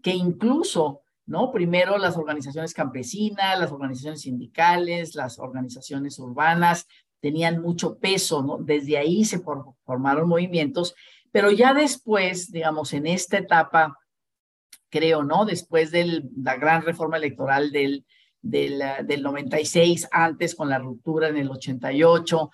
que 0.00 0.12
incluso, 0.14 1.02
¿no? 1.26 1.50
Primero 1.50 1.98
las 1.98 2.16
organizaciones 2.16 2.72
campesinas, 2.72 3.58
las 3.58 3.72
organizaciones 3.72 4.20
sindicales, 4.20 5.16
las 5.16 5.40
organizaciones 5.40 6.20
urbanas 6.20 6.86
tenían 7.20 7.60
mucho 7.60 7.98
peso, 7.98 8.42
¿no? 8.42 8.58
Desde 8.58 8.98
ahí 8.98 9.24
se 9.24 9.40
formaron 9.84 10.28
movimientos, 10.28 10.94
pero 11.32 11.50
ya 11.50 11.74
después, 11.74 12.50
digamos, 12.50 12.92
en 12.92 13.06
esta 13.06 13.38
etapa 13.38 13.96
creo, 14.88 15.22
¿no? 15.22 15.44
Después 15.44 15.90
de 15.90 16.22
la 16.36 16.56
gran 16.56 16.82
reforma 16.82 17.16
electoral 17.16 17.70
del, 17.72 18.04
del, 18.40 18.82
del 19.06 19.22
96, 19.22 20.08
antes 20.10 20.54
con 20.54 20.68
la 20.68 20.78
ruptura 20.78 21.28
en 21.28 21.36
el 21.36 21.50
88. 21.50 22.50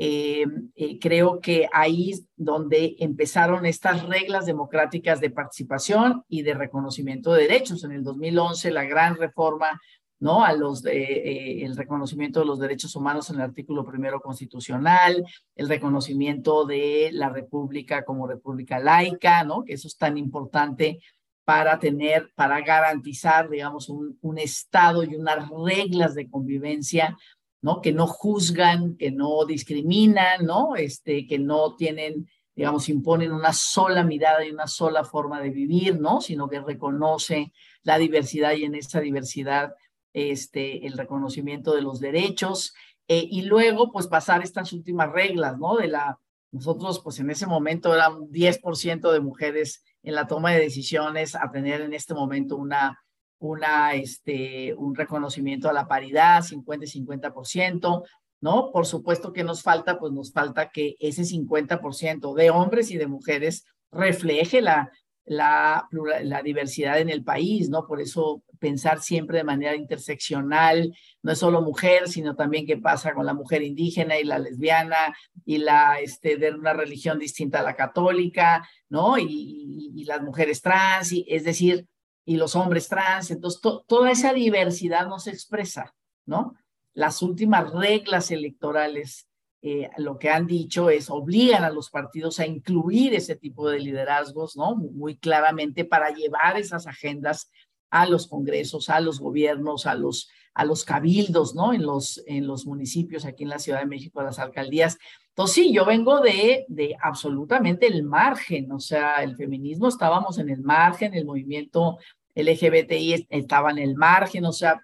Eh, 0.00 0.44
eh, 0.76 0.98
creo 1.00 1.40
que 1.40 1.68
ahí 1.72 2.12
donde 2.36 2.94
empezaron 3.00 3.66
estas 3.66 4.06
reglas 4.06 4.46
democráticas 4.46 5.20
de 5.20 5.30
participación 5.30 6.22
y 6.28 6.42
de 6.42 6.54
reconocimiento 6.54 7.32
de 7.32 7.42
derechos. 7.42 7.82
En 7.82 7.90
el 7.90 8.04
2011, 8.04 8.70
la 8.70 8.84
gran 8.84 9.16
reforma, 9.16 9.80
¿no? 10.20 10.44
A 10.44 10.52
los, 10.52 10.84
eh, 10.86 11.64
el 11.64 11.76
reconocimiento 11.76 12.40
de 12.40 12.46
los 12.46 12.58
derechos 12.58 12.96
humanos 12.96 13.30
en 13.30 13.36
el 13.36 13.42
artículo 13.42 13.84
primero 13.84 14.20
constitucional, 14.20 15.24
el 15.54 15.68
reconocimiento 15.68 16.64
de 16.64 17.10
la 17.12 17.28
república 17.28 18.04
como 18.04 18.26
república 18.26 18.78
laica, 18.78 19.44
¿no? 19.44 19.64
Que 19.64 19.74
eso 19.74 19.86
es 19.86 19.96
tan 19.96 20.18
importante 20.18 21.00
para 21.44 21.78
tener, 21.78 22.30
para 22.34 22.60
garantizar, 22.60 23.48
digamos, 23.48 23.88
un, 23.88 24.18
un 24.20 24.38
Estado 24.38 25.02
y 25.02 25.14
unas 25.14 25.48
reglas 25.48 26.14
de 26.14 26.28
convivencia, 26.28 27.16
¿no? 27.62 27.80
Que 27.80 27.92
no 27.92 28.06
juzgan, 28.06 28.96
que 28.96 29.10
no 29.10 29.44
discriminan, 29.44 30.44
¿no? 30.44 30.76
Este, 30.76 31.26
que 31.26 31.38
no 31.38 31.74
tienen, 31.76 32.28
digamos, 32.54 32.88
imponen 32.88 33.32
una 33.32 33.52
sola 33.52 34.02
mirada 34.04 34.44
y 34.44 34.50
una 34.50 34.66
sola 34.66 35.04
forma 35.04 35.40
de 35.40 35.50
vivir, 35.50 35.98
¿no? 35.98 36.20
Sino 36.20 36.48
que 36.48 36.60
reconoce 36.60 37.52
la 37.82 37.98
diversidad 37.98 38.52
y 38.52 38.64
en 38.64 38.74
esa 38.74 39.00
diversidad, 39.00 39.74
este, 40.18 40.86
el 40.86 40.96
reconocimiento 40.96 41.74
de 41.74 41.82
los 41.82 42.00
derechos. 42.00 42.74
Eh, 43.08 43.26
y 43.30 43.42
luego, 43.42 43.90
pues, 43.90 44.06
pasar 44.06 44.42
estas 44.42 44.72
últimas 44.72 45.10
reglas, 45.12 45.58
¿no? 45.58 45.76
De 45.76 45.88
la, 45.88 46.18
nosotros, 46.52 47.00
pues, 47.02 47.18
en 47.20 47.30
ese 47.30 47.46
momento 47.46 47.94
eran 47.94 48.30
10% 48.30 49.12
de 49.12 49.20
mujeres 49.20 49.82
en 50.02 50.14
la 50.14 50.26
toma 50.26 50.52
de 50.52 50.60
decisiones 50.60 51.34
a 51.34 51.50
tener 51.50 51.80
en 51.80 51.94
este 51.94 52.14
momento 52.14 52.56
una, 52.56 52.98
una, 53.38 53.94
este, 53.94 54.74
un 54.74 54.94
reconocimiento 54.94 55.68
a 55.68 55.72
la 55.72 55.88
paridad, 55.88 56.42
50 56.42 56.84
y 56.84 56.88
50%, 56.88 58.04
¿no? 58.40 58.70
Por 58.72 58.86
supuesto 58.86 59.32
que 59.32 59.44
nos 59.44 59.62
falta, 59.62 59.98
pues 59.98 60.12
nos 60.12 60.32
falta 60.32 60.70
que 60.70 60.96
ese 61.00 61.22
50% 61.22 62.34
de 62.34 62.50
hombres 62.50 62.90
y 62.90 62.96
de 62.96 63.06
mujeres 63.06 63.64
refleje 63.90 64.60
la, 64.60 64.90
la, 65.28 65.88
la 66.22 66.42
diversidad 66.42 67.00
en 67.00 67.10
el 67.10 67.22
país, 67.22 67.68
¿no? 67.68 67.86
Por 67.86 68.00
eso 68.00 68.42
pensar 68.58 69.00
siempre 69.00 69.38
de 69.38 69.44
manera 69.44 69.76
interseccional, 69.76 70.94
no 71.22 71.32
es 71.32 71.38
solo 71.38 71.62
mujer, 71.62 72.08
sino 72.08 72.34
también 72.34 72.66
qué 72.66 72.76
pasa 72.76 73.14
con 73.14 73.26
la 73.26 73.34
mujer 73.34 73.62
indígena 73.62 74.18
y 74.18 74.24
la 74.24 74.38
lesbiana 74.38 75.14
y 75.44 75.58
la 75.58 76.00
este, 76.00 76.36
de 76.36 76.52
una 76.52 76.72
religión 76.72 77.18
distinta 77.18 77.60
a 77.60 77.62
la 77.62 77.76
católica, 77.76 78.68
¿no? 78.88 79.18
Y, 79.18 79.92
y, 79.94 80.04
las 80.04 80.22
mujeres 80.22 80.62
trans, 80.62 81.12
y, 81.12 81.24
es 81.28 81.44
decir, 81.44 81.86
y 82.24 82.36
los 82.36 82.56
hombres 82.56 82.88
trans. 82.88 83.30
Entonces, 83.30 83.60
toda 83.86 84.10
esa 84.10 84.32
diversidad 84.32 85.06
no 85.06 85.18
se 85.18 85.30
expresa, 85.30 85.94
¿no? 86.26 86.54
Las 86.94 87.22
últimas 87.22 87.70
reglas 87.72 88.30
electorales 88.30 89.27
eh, 89.60 89.90
lo 89.96 90.18
que 90.18 90.30
han 90.30 90.46
dicho 90.46 90.88
es 90.88 91.10
obligan 91.10 91.64
a 91.64 91.70
los 91.70 91.90
partidos 91.90 92.38
a 92.38 92.46
incluir 92.46 93.14
ese 93.14 93.34
tipo 93.34 93.68
de 93.68 93.80
liderazgos, 93.80 94.56
¿no? 94.56 94.76
Muy 94.76 95.16
claramente 95.16 95.84
para 95.84 96.10
llevar 96.10 96.56
esas 96.56 96.86
agendas 96.86 97.50
a 97.90 98.06
los 98.06 98.28
congresos, 98.28 98.88
a 98.88 99.00
los 99.00 99.18
gobiernos, 99.18 99.86
a 99.86 99.94
los, 99.94 100.30
a 100.54 100.64
los 100.64 100.84
cabildos, 100.84 101.54
¿no? 101.54 101.72
En 101.72 101.82
los, 101.82 102.22
en 102.26 102.46
los 102.46 102.66
municipios, 102.66 103.24
aquí 103.24 103.42
en 103.42 103.50
la 103.50 103.58
Ciudad 103.58 103.80
de 103.80 103.86
México, 103.86 104.22
las 104.22 104.38
alcaldías. 104.38 104.96
Entonces, 105.30 105.54
sí, 105.54 105.72
yo 105.72 105.84
vengo 105.84 106.20
de, 106.20 106.64
de 106.68 106.96
absolutamente 107.00 107.86
el 107.86 108.04
margen, 108.04 108.70
o 108.70 108.78
sea, 108.78 109.22
el 109.24 109.36
feminismo 109.36 109.88
estábamos 109.88 110.38
en 110.38 110.50
el 110.50 110.62
margen, 110.62 111.14
el 111.14 111.24
movimiento 111.24 111.98
LGBTI 112.34 113.26
estaba 113.30 113.70
en 113.72 113.78
el 113.78 113.96
margen, 113.96 114.44
o 114.44 114.52
sea, 114.52 114.80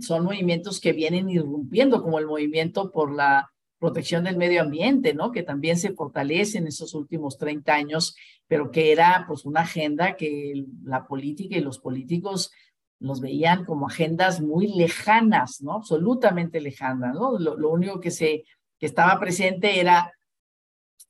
son 0.00 0.24
movimientos 0.24 0.80
que 0.80 0.92
vienen 0.92 1.28
irrumpiendo, 1.28 2.02
como 2.02 2.18
el 2.18 2.26
movimiento 2.26 2.90
por 2.90 3.14
la 3.14 3.50
protección 3.84 4.24
del 4.24 4.38
medio 4.38 4.62
ambiente, 4.62 5.12
¿no? 5.12 5.30
Que 5.30 5.42
también 5.42 5.76
se 5.76 5.92
fortalece 5.92 6.56
en 6.56 6.66
esos 6.66 6.94
últimos 6.94 7.36
30 7.36 7.74
años, 7.74 8.16
pero 8.46 8.70
que 8.70 8.92
era 8.92 9.26
pues 9.28 9.44
una 9.44 9.60
agenda 9.60 10.16
que 10.16 10.64
la 10.84 11.06
política 11.06 11.58
y 11.58 11.60
los 11.60 11.80
políticos 11.80 12.50
los 12.98 13.20
veían 13.20 13.66
como 13.66 13.86
agendas 13.86 14.40
muy 14.40 14.68
lejanas, 14.68 15.60
¿no? 15.60 15.74
Absolutamente 15.74 16.62
lejanas, 16.62 17.14
¿no? 17.14 17.38
Lo, 17.38 17.68
único 17.68 18.00
que 18.00 18.10
se 18.10 18.44
que 18.78 18.86
estaba 18.86 19.20
presente 19.20 19.78
era 19.78 20.14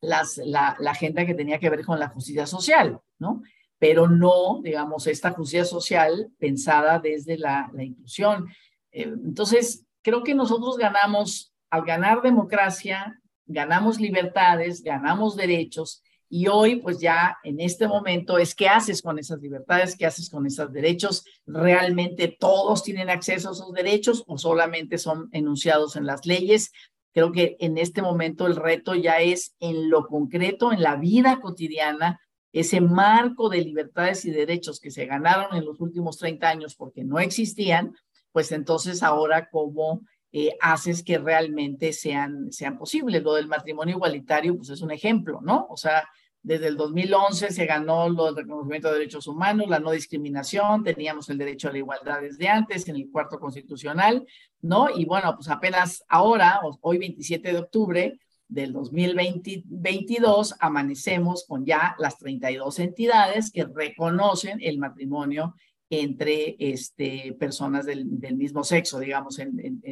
la, 0.01 0.25
la, 0.45 0.91
agenda 0.91 1.25
que 1.25 1.35
tenía 1.35 1.61
que 1.61 1.71
ver 1.71 1.85
con 1.85 2.01
la 2.01 2.09
justicia 2.09 2.45
social, 2.45 2.99
¿no? 3.21 3.43
Pero 3.79 4.09
no, 4.09 4.61
digamos, 4.65 5.07
esta 5.07 5.31
justicia 5.31 5.65
social 5.65 6.33
pensada 6.39 6.99
desde 6.99 7.39
la, 7.39 7.71
la 7.73 7.85
inclusión. 7.85 8.49
Eh, 8.91 9.03
entonces, 9.05 9.87
creo 10.03 10.25
que 10.25 10.35
nosotros 10.35 10.77
ganamos 10.77 11.54
al 11.75 11.85
ganar 11.85 12.23
democracia, 12.23 13.21
ganamos 13.47 14.01
libertades, 14.01 14.83
ganamos 14.83 15.35
derechos 15.37 16.03
y 16.29 16.49
hoy, 16.49 16.77
pues 16.77 16.99
ya 16.99 17.37
en 17.45 17.61
este 17.61 17.87
momento 17.87 18.39
es 18.39 18.55
qué 18.55 18.69
haces 18.69 19.03
con 19.03 19.19
esas 19.19 19.41
libertades, 19.41 19.97
qué 19.97 20.07
haces 20.07 20.29
con 20.31 20.47
esos 20.47 20.73
derechos. 20.73 21.25
¿Realmente 21.47 22.37
todos 22.39 22.83
tienen 22.83 23.11
acceso 23.11 23.49
a 23.49 23.53
esos 23.53 23.73
derechos 23.73 24.25
o 24.27 24.39
solamente 24.39 24.99
son 24.99 25.29
enunciados 25.33 25.97
en 25.97 26.07
las 26.07 26.27
leyes? 26.27 26.73
Creo 27.13 27.31
que 27.31 27.57
en 27.61 27.79
este 27.79 28.03
momento 28.03 28.47
el 28.47 28.57
reto 28.57 28.95
ya 28.95 29.21
es 29.21 29.55
en 29.61 29.91
lo 29.91 30.07
concreto, 30.07 30.73
en 30.73 30.83
la 30.83 30.97
vida 30.97 31.41
cotidiana, 31.41 32.21
ese 32.53 32.81
marco 32.81 33.49
de 33.49 33.61
libertades 33.61 34.25
y 34.25 34.31
derechos 34.31 34.81
que 34.81 34.91
se 34.91 35.07
ganaron 35.07 35.57
en 35.57 35.65
los 35.65 35.81
últimos 35.81 36.19
30 36.19 36.49
años 36.49 36.75
porque 36.75 37.05
no 37.05 37.19
existían, 37.21 37.95
pues 38.33 38.51
entonces 38.51 39.03
ahora 39.03 39.49
cómo 39.51 40.01
eh, 40.37 40.57
haces 40.61 41.05
que 41.05 41.17
realmente 41.17 41.93
sean, 41.93 42.51
sean 42.51 42.77
posibles. 42.77 43.23
Lo 43.23 43.35
del 43.35 43.47
matrimonio 43.47 43.95
igualitario, 43.95 44.57
pues 44.57 44.69
es 44.69 44.83
un 44.83 44.91
ejemplo, 44.91 45.39
¿no? 45.41 45.69
O 45.71 45.77
sea, 45.77 46.09
desde 46.43 46.67
el 46.67 46.77
2011 46.77 47.53
se 47.53 47.67
ganó 47.67 48.07
el 48.07 48.35
reconocimiento 48.35 48.89
de 48.89 48.95
derechos 48.95 49.29
humanos, 49.29 49.69
la 49.69 49.79
no 49.79 49.93
discriminación, 49.93 50.83
teníamos 50.83 51.31
el 51.31 51.39
derecho 51.39 51.69
a 51.69 51.73
la 51.73 51.79
igualdad 51.79 52.21
desde 52.21 52.49
antes 52.49 52.89
en 52.89 52.97
el 52.97 53.13
cuarto 53.13 53.39
constitucional, 53.39 54.27
¿no? 54.61 54.89
Y 54.91 55.05
bueno, 55.05 55.37
pues 55.37 55.49
apenas 55.49 56.05
ahora, 56.09 56.61
hoy 56.81 56.99
27 56.99 57.53
de 57.53 57.59
octubre 57.59 58.19
del 58.49 58.73
2022, 58.73 60.57
amanecemos 60.59 61.45
con 61.47 61.65
ya 61.65 61.95
las 62.01 62.19
32 62.19 62.81
entidades 62.81 63.53
que 63.53 63.67
reconocen 63.73 64.59
el 64.61 64.79
matrimonio 64.79 65.55
entre 65.91 66.57
este, 66.59 67.37
personas 67.39 67.87
del, 67.87 68.07
mismo 68.37 68.65
sexo, 68.65 68.99
digamos, 68.99 69.39
en, 69.39 69.83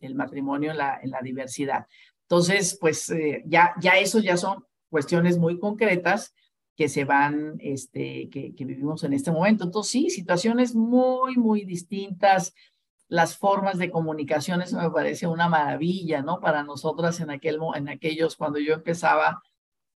el, 0.00 0.14
matrimonio, 0.14 0.70
en 0.70 0.78
la, 0.78 1.00
la, 1.04 1.20
diversidad. 1.22 1.86
Entonces, 2.22 2.78
pues 2.80 3.10
eh, 3.10 3.42
ya, 3.46 3.74
ya 3.80 3.92
eso 3.92 4.18
ya 4.20 4.36
son 4.36 4.64
cuestiones 4.88 5.38
muy 5.38 5.58
concretas 5.58 6.34
que 6.76 6.88
se 6.88 7.04
van, 7.04 7.56
este, 7.60 8.28
que, 8.30 8.54
que, 8.54 8.64
vivimos 8.64 9.04
en 9.04 9.12
este 9.12 9.30
momento. 9.30 9.64
Entonces, 9.64 9.92
sí, 9.92 10.10
situaciones 10.10 10.74
muy, 10.74 11.36
muy 11.36 11.64
distintas. 11.64 12.54
Las 13.08 13.36
formas 13.36 13.76
de 13.78 13.90
comunicación, 13.90 14.62
eso 14.62 14.80
me 14.80 14.90
parece 14.90 15.26
una 15.26 15.48
maravilla, 15.48 16.22
¿no? 16.22 16.40
Para 16.40 16.62
nosotras 16.62 17.20
en, 17.20 17.30
aquel, 17.30 17.58
en 17.74 17.88
aquellos, 17.88 18.36
cuando 18.36 18.58
yo 18.60 18.74
empezaba 18.74 19.42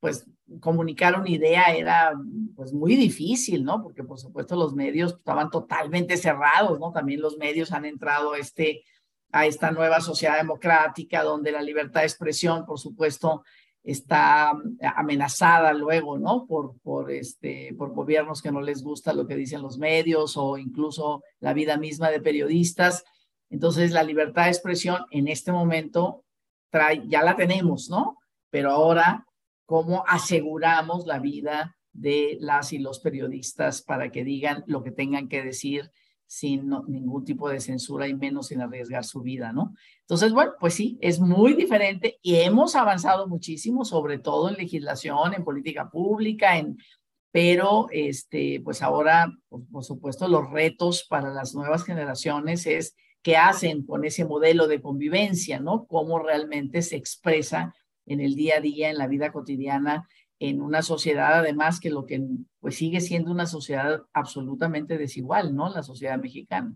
pues 0.04 0.26
comunicar 0.60 1.18
una 1.18 1.30
idea 1.30 1.74
era 1.74 2.12
pues 2.54 2.74
muy 2.74 2.94
difícil, 2.94 3.64
¿no? 3.64 3.82
Porque 3.82 4.04
por 4.04 4.18
supuesto 4.18 4.54
los 4.54 4.74
medios 4.74 5.14
estaban 5.14 5.48
totalmente 5.48 6.18
cerrados, 6.18 6.78
¿no? 6.78 6.92
También 6.92 7.22
los 7.22 7.38
medios 7.38 7.72
han 7.72 7.86
entrado 7.86 8.34
este, 8.34 8.84
a 9.32 9.46
esta 9.46 9.70
nueva 9.70 10.02
sociedad 10.02 10.36
democrática 10.36 11.22
donde 11.22 11.52
la 11.52 11.62
libertad 11.62 12.00
de 12.00 12.08
expresión, 12.08 12.66
por 12.66 12.78
supuesto, 12.78 13.44
está 13.82 14.52
amenazada 14.94 15.72
luego, 15.72 16.18
¿no? 16.18 16.44
Por, 16.46 16.78
por, 16.82 17.10
este, 17.10 17.74
por 17.78 17.94
gobiernos 17.94 18.42
que 18.42 18.52
no 18.52 18.60
les 18.60 18.82
gusta 18.82 19.14
lo 19.14 19.26
que 19.26 19.36
dicen 19.36 19.62
los 19.62 19.78
medios 19.78 20.36
o 20.36 20.58
incluso 20.58 21.22
la 21.40 21.54
vida 21.54 21.78
misma 21.78 22.10
de 22.10 22.20
periodistas. 22.20 23.04
Entonces, 23.48 23.90
la 23.90 24.02
libertad 24.02 24.44
de 24.44 24.50
expresión 24.50 24.98
en 25.10 25.28
este 25.28 25.50
momento 25.50 26.26
trae, 26.68 27.08
ya 27.08 27.22
la 27.22 27.36
tenemos, 27.36 27.88
¿no? 27.88 28.18
Pero 28.50 28.70
ahora, 28.70 29.24
¿cómo 29.66 30.04
aseguramos 30.06 31.06
la 31.06 31.18
vida 31.18 31.76
de 31.92 32.36
las 32.40 32.72
y 32.72 32.78
los 32.78 33.00
periodistas 33.00 33.82
para 33.82 34.10
que 34.10 34.24
digan 34.24 34.64
lo 34.66 34.82
que 34.82 34.90
tengan 34.90 35.28
que 35.28 35.42
decir 35.42 35.90
sin 36.26 36.70
ningún 36.88 37.24
tipo 37.24 37.48
de 37.48 37.60
censura 37.60 38.08
y 38.08 38.14
menos 38.14 38.48
sin 38.48 38.60
arriesgar 38.60 39.04
su 39.04 39.20
vida, 39.20 39.52
¿no? 39.52 39.74
Entonces, 40.00 40.32
bueno, 40.32 40.52
pues 40.58 40.74
sí, 40.74 40.98
es 41.00 41.20
muy 41.20 41.54
diferente 41.54 42.18
y 42.22 42.36
hemos 42.36 42.74
avanzado 42.74 43.28
muchísimo, 43.28 43.84
sobre 43.84 44.18
todo 44.18 44.48
en 44.48 44.56
legislación, 44.56 45.34
en 45.34 45.44
política 45.44 45.90
pública, 45.90 46.58
en, 46.58 46.76
pero 47.30 47.86
este, 47.92 48.60
pues 48.64 48.82
ahora, 48.82 49.32
por, 49.48 49.66
por 49.68 49.84
supuesto, 49.84 50.26
los 50.26 50.50
retos 50.50 51.04
para 51.08 51.32
las 51.32 51.54
nuevas 51.54 51.84
generaciones 51.84 52.66
es 52.66 52.96
qué 53.22 53.36
hacen 53.36 53.84
con 53.86 54.04
ese 54.04 54.24
modelo 54.24 54.66
de 54.66 54.82
convivencia, 54.82 55.60
¿no? 55.60 55.86
Cómo 55.86 56.18
realmente 56.18 56.82
se 56.82 56.96
expresa 56.96 57.74
en 58.06 58.20
el 58.20 58.34
día 58.34 58.56
a 58.58 58.60
día, 58.60 58.90
en 58.90 58.98
la 58.98 59.06
vida 59.06 59.32
cotidiana, 59.32 60.08
en 60.38 60.60
una 60.60 60.82
sociedad 60.82 61.34
además 61.34 61.80
que 61.80 61.90
lo 61.90 62.06
que 62.06 62.22
pues 62.60 62.76
sigue 62.76 63.00
siendo 63.00 63.30
una 63.30 63.46
sociedad 63.46 64.02
absolutamente 64.12 64.98
desigual, 64.98 65.54
¿no? 65.54 65.72
La 65.72 65.82
sociedad 65.82 66.18
mexicana. 66.18 66.74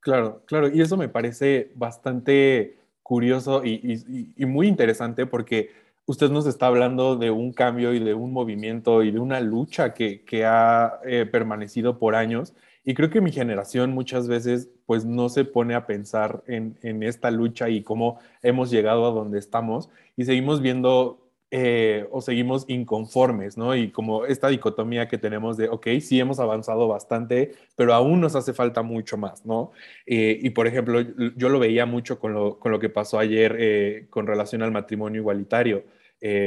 Claro, 0.00 0.44
claro, 0.46 0.68
y 0.68 0.80
eso 0.80 0.96
me 0.96 1.08
parece 1.08 1.72
bastante 1.74 2.78
curioso 3.02 3.64
y, 3.64 4.34
muy 4.46 4.68
interesante 4.68 5.26
porque 5.26 5.70
usted 6.06 6.30
nos 6.30 6.46
está 6.46 6.66
hablando 6.66 7.16
de 7.16 7.30
un 7.30 7.52
cambio 7.52 7.94
y 7.94 7.98
de 7.98 8.14
un 8.14 8.32
movimiento 8.32 9.02
y 9.02 9.10
de 9.10 9.18
una 9.18 9.40
lucha 9.40 9.94
que, 9.94 10.22
ha 10.44 11.00
eh, 11.04 11.26
permanecido 11.26 11.98
por 11.98 12.14
años. 12.14 12.54
Y 12.84 12.94
creo 12.94 13.10
que 13.10 13.20
mi 13.20 13.32
generación 13.32 13.92
muchas 13.92 14.28
veces 14.28 14.70
pues 14.86 15.04
no 15.04 15.28
se 15.28 15.44
pone 15.44 15.74
a 15.74 15.86
pensar 15.86 16.42
en, 16.46 16.78
en 16.82 17.02
esta 17.02 17.30
lucha 17.30 17.68
y 17.68 17.82
cómo 17.82 18.18
hemos 18.42 18.70
llegado 18.70 19.06
a 19.06 19.10
donde 19.10 19.38
estamos 19.38 19.90
y 20.16 20.24
seguimos 20.24 20.62
viendo 20.62 21.28
eh, 21.50 22.06
o 22.10 22.20
seguimos 22.20 22.66
inconformes, 22.68 23.56
¿no? 23.56 23.74
Y 23.74 23.90
como 23.90 24.26
esta 24.26 24.48
dicotomía 24.48 25.08
que 25.08 25.16
tenemos 25.16 25.56
de, 25.56 25.70
ok, 25.70 25.86
sí 26.02 26.20
hemos 26.20 26.40
avanzado 26.40 26.88
bastante, 26.88 27.52
pero 27.74 27.94
aún 27.94 28.20
nos 28.20 28.36
hace 28.36 28.52
falta 28.52 28.82
mucho 28.82 29.16
más, 29.16 29.46
¿no? 29.46 29.72
Eh, 30.04 30.38
y 30.42 30.50
por 30.50 30.66
ejemplo, 30.66 31.00
yo 31.36 31.48
lo 31.48 31.58
veía 31.58 31.86
mucho 31.86 32.18
con 32.18 32.34
lo, 32.34 32.58
con 32.58 32.70
lo 32.70 32.78
que 32.78 32.90
pasó 32.90 33.18
ayer 33.18 33.56
eh, 33.58 34.06
con 34.10 34.26
relación 34.26 34.62
al 34.62 34.72
matrimonio 34.72 35.22
igualitario. 35.22 35.84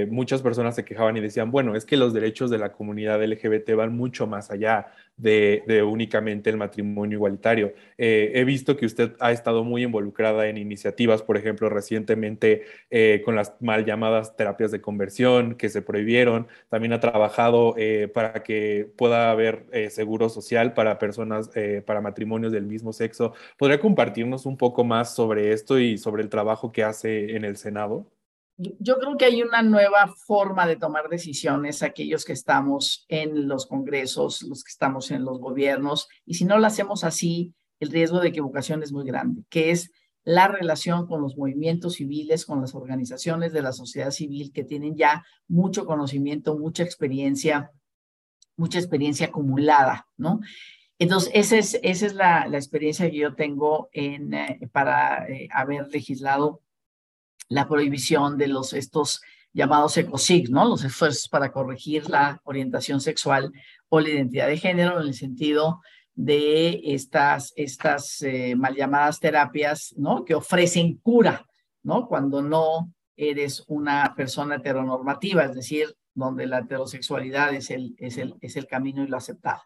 Muchas 0.09 0.41
personas 0.41 0.75
se 0.75 0.83
quejaban 0.85 1.15
y 1.17 1.21
decían, 1.21 1.51
bueno, 1.51 1.75
es 1.75 1.85
que 1.85 1.97
los 1.97 2.13
derechos 2.13 2.49
de 2.49 2.57
la 2.57 2.71
comunidad 2.73 3.23
LGBT 3.23 3.73
van 3.75 3.95
mucho 3.95 4.27
más 4.27 4.51
allá 4.51 4.91
de, 5.21 5.83
únicamente 5.83 6.49
el 6.49 6.57
matrimonio 6.57 7.17
igualitario. 7.17 7.73
Eh, 7.97 8.31
he 8.35 8.43
visto 8.43 8.75
que 8.75 8.85
usted 8.85 9.13
ha 9.19 9.31
estado 9.31 9.63
muy 9.63 9.83
involucrada 9.83 10.47
en 10.47 10.57
iniciativas, 10.57 11.21
por 11.21 11.37
ejemplo, 11.37 11.69
recientemente 11.69 12.63
eh, 12.89 13.21
con 13.23 13.35
las 13.35 13.53
mal 13.61 13.85
llamadas 13.85 14.35
terapias 14.35 14.71
de 14.71 14.81
conversión 14.81 15.55
que 15.55 15.69
se 15.69 15.81
prohibieron. 15.81 16.47
También 16.69 16.93
ha 16.93 16.99
trabajado 16.99 17.75
eh, 17.77 18.09
para 18.13 18.43
que 18.43 18.89
pueda 18.97 19.31
haber 19.31 19.65
seguro 19.91 20.29
social 20.29 20.73
para 20.73 20.97
personas, 20.99 21.49
para 21.85 22.01
matrimonios 22.01 22.51
del 22.51 22.65
mismo 22.65 22.93
sexo. 22.93 23.33
¿Podría 23.57 23.79
compartirnos 23.79 24.45
un 24.45 24.57
poco 24.57 24.83
más 24.83 25.15
sobre 25.15 25.53
esto 25.53 25.79
y 25.79 25.97
sobre 25.97 26.23
el 26.23 26.29
trabajo 26.29 26.71
que 26.71 26.83
hace 26.83 27.35
en 27.35 27.45
el 27.45 27.57
Senado? 27.57 28.07
Yo 28.79 28.99
creo 28.99 29.17
que 29.17 29.25
hay 29.25 29.41
una 29.41 29.61
nueva 29.61 30.13
forma 30.25 30.67
de 30.67 30.75
tomar 30.75 31.09
decisiones, 31.09 31.83
aquellos 31.83 32.25
que 32.25 32.33
estamos 32.33 33.05
en 33.07 33.47
los 33.47 33.65
congresos, 33.65 34.41
los 34.43 34.63
que 34.63 34.71
estamos 34.71 35.11
en 35.11 35.25
los 35.25 35.39
gobiernos, 35.39 36.07
y 36.25 36.35
si 36.35 36.45
no 36.45 36.57
lo 36.57 36.67
hacemos 36.67 37.03
así, 37.03 37.53
el 37.79 37.89
riesgo 37.91 38.19
de 38.19 38.29
equivocación 38.29 38.83
es 38.83 38.91
muy 38.91 39.05
grande, 39.05 39.43
que 39.49 39.71
es 39.71 39.91
la 40.23 40.47
relación 40.47 41.07
con 41.07 41.21
los 41.21 41.35
movimientos 41.35 41.95
civiles, 41.95 42.45
con 42.45 42.61
las 42.61 42.75
organizaciones 42.75 43.53
de 43.53 43.63
la 43.63 43.71
sociedad 43.71 44.11
civil 44.11 44.51
que 44.53 44.63
tienen 44.63 44.95
ya 44.95 45.25
mucho 45.47 45.85
conocimiento, 45.85 46.57
mucha 46.57 46.83
experiencia, 46.83 47.71
mucha 48.55 48.77
experiencia 48.77 49.27
acumulada, 49.27 50.07
¿no? 50.17 50.39
Entonces, 50.99 51.31
esa 51.33 51.57
es, 51.57 51.79
esa 51.81 52.05
es 52.05 52.13
la, 52.13 52.47
la 52.47 52.57
experiencia 52.57 53.09
que 53.09 53.17
yo 53.17 53.33
tengo 53.33 53.89
en, 53.91 54.35
eh, 54.35 54.59
para 54.71 55.27
eh, 55.27 55.47
haber 55.51 55.87
legislado 55.89 56.61
la 57.51 57.67
prohibición 57.67 58.37
de 58.37 58.47
los 58.47 58.71
estos 58.71 59.21
llamados 59.51 59.97
ECOSIG, 59.97 60.49
¿no? 60.49 60.63
Los 60.63 60.85
esfuerzos 60.85 61.27
para 61.27 61.51
corregir 61.51 62.09
la 62.09 62.39
orientación 62.45 63.01
sexual 63.01 63.51
o 63.89 63.99
la 63.99 64.09
identidad 64.09 64.47
de 64.47 64.57
género 64.57 65.01
en 65.01 65.07
el 65.07 65.13
sentido 65.13 65.81
de 66.13 66.79
estas, 66.81 67.51
estas 67.57 68.21
eh, 68.21 68.55
mal 68.55 68.73
llamadas 68.73 69.19
terapias, 69.19 69.93
¿no? 69.97 70.23
Que 70.23 70.33
ofrecen 70.33 70.95
cura, 70.99 71.45
¿no? 71.83 72.07
Cuando 72.07 72.41
no 72.41 72.93
eres 73.17 73.65
una 73.67 74.13
persona 74.15 74.55
heteronormativa, 74.55 75.43
es 75.43 75.53
decir, 75.53 75.93
donde 76.13 76.47
la 76.47 76.59
heterosexualidad 76.59 77.53
es 77.53 77.69
el, 77.69 77.95
es 77.97 78.17
el, 78.17 78.35
es 78.39 78.55
el 78.55 78.65
camino 78.65 79.03
y 79.03 79.07
lo 79.07 79.17
aceptado. 79.17 79.61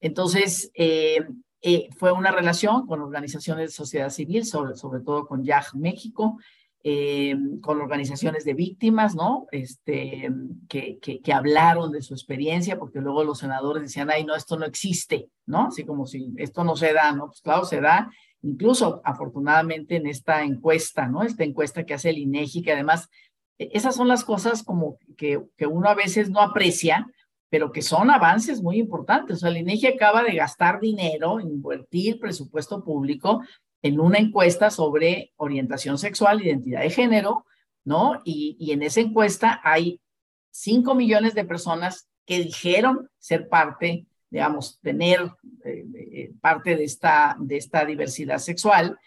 Entonces, 0.00 0.72
eh, 0.74 1.24
eh, 1.62 1.88
fue 1.96 2.10
una 2.10 2.32
relación 2.32 2.84
con 2.84 3.00
organizaciones 3.00 3.70
de 3.70 3.76
sociedad 3.76 4.10
civil, 4.10 4.44
sobre, 4.44 4.74
sobre 4.74 5.00
todo 5.00 5.24
con 5.24 5.44
YAG 5.44 5.76
México, 5.76 6.38
eh, 6.88 7.34
con 7.62 7.80
organizaciones 7.80 8.44
de 8.44 8.54
víctimas, 8.54 9.16
¿no? 9.16 9.48
Este, 9.50 10.30
que, 10.68 11.00
que, 11.00 11.32
hablaron 11.32 11.90
de 11.90 12.00
su 12.00 12.14
experiencia, 12.14 12.78
porque 12.78 13.00
luego 13.00 13.24
los 13.24 13.40
senadores 13.40 13.82
decían, 13.82 14.08
ay, 14.08 14.24
no, 14.24 14.36
esto 14.36 14.56
no 14.56 14.66
existe, 14.66 15.28
¿no? 15.46 15.66
Así 15.66 15.84
como 15.84 16.06
si 16.06 16.32
esto 16.36 16.62
no 16.62 16.76
se 16.76 16.92
da, 16.92 17.10
¿no? 17.10 17.26
Pues 17.26 17.40
claro, 17.40 17.64
se 17.64 17.80
da, 17.80 18.08
incluso 18.40 19.00
afortunadamente 19.02 19.96
en 19.96 20.06
esta 20.06 20.44
encuesta, 20.44 21.08
¿no? 21.08 21.24
Esta 21.24 21.42
encuesta 21.42 21.84
que 21.84 21.94
hace 21.94 22.10
el 22.10 22.18
INEGI, 22.18 22.62
que 22.62 22.74
además, 22.74 23.08
e, 23.58 23.68
esas 23.72 23.96
son 23.96 24.06
las 24.06 24.22
cosas 24.22 24.62
como 24.62 24.96
que, 25.16 25.42
que 25.56 25.66
uno 25.66 25.88
a 25.88 25.94
veces 25.96 26.30
no 26.30 26.40
aprecia, 26.40 27.08
pero 27.50 27.72
que 27.72 27.82
son 27.82 28.12
avances 28.12 28.62
muy 28.62 28.78
importantes. 28.78 29.38
O 29.38 29.40
sea, 29.40 29.48
el 29.48 29.56
INEGI 29.56 29.88
acaba 29.88 30.22
de 30.22 30.36
gastar 30.36 30.78
dinero, 30.78 31.40
invertir 31.40 32.20
presupuesto 32.20 32.84
público 32.84 33.40
en 33.82 34.00
una 34.00 34.18
encuesta 34.18 34.70
sobre 34.70 35.32
orientación 35.36 35.98
sexual, 35.98 36.42
identidad 36.42 36.80
de 36.80 36.90
género, 36.90 37.46
¿no? 37.84 38.20
Y, 38.24 38.72
en 38.72 38.82
esa 38.82 39.00
encuesta 39.00 39.60
hay 39.62 40.00
5 40.50 40.94
millones 40.94 41.34
de 41.34 41.44
personas 41.44 42.08
que 42.24 42.38
dijeron 42.40 43.08
ser 43.18 43.48
parte, 43.48 44.06
digamos, 44.28 44.80
tener 44.80 45.20
eh, 45.64 45.84
eh, 45.94 46.32
parte 46.40 46.76
de 46.76 46.84
esta, 46.84 47.36
de 47.38 47.56
esta 47.56 47.84
diversidad 47.84 48.38
sexual. 48.38 48.98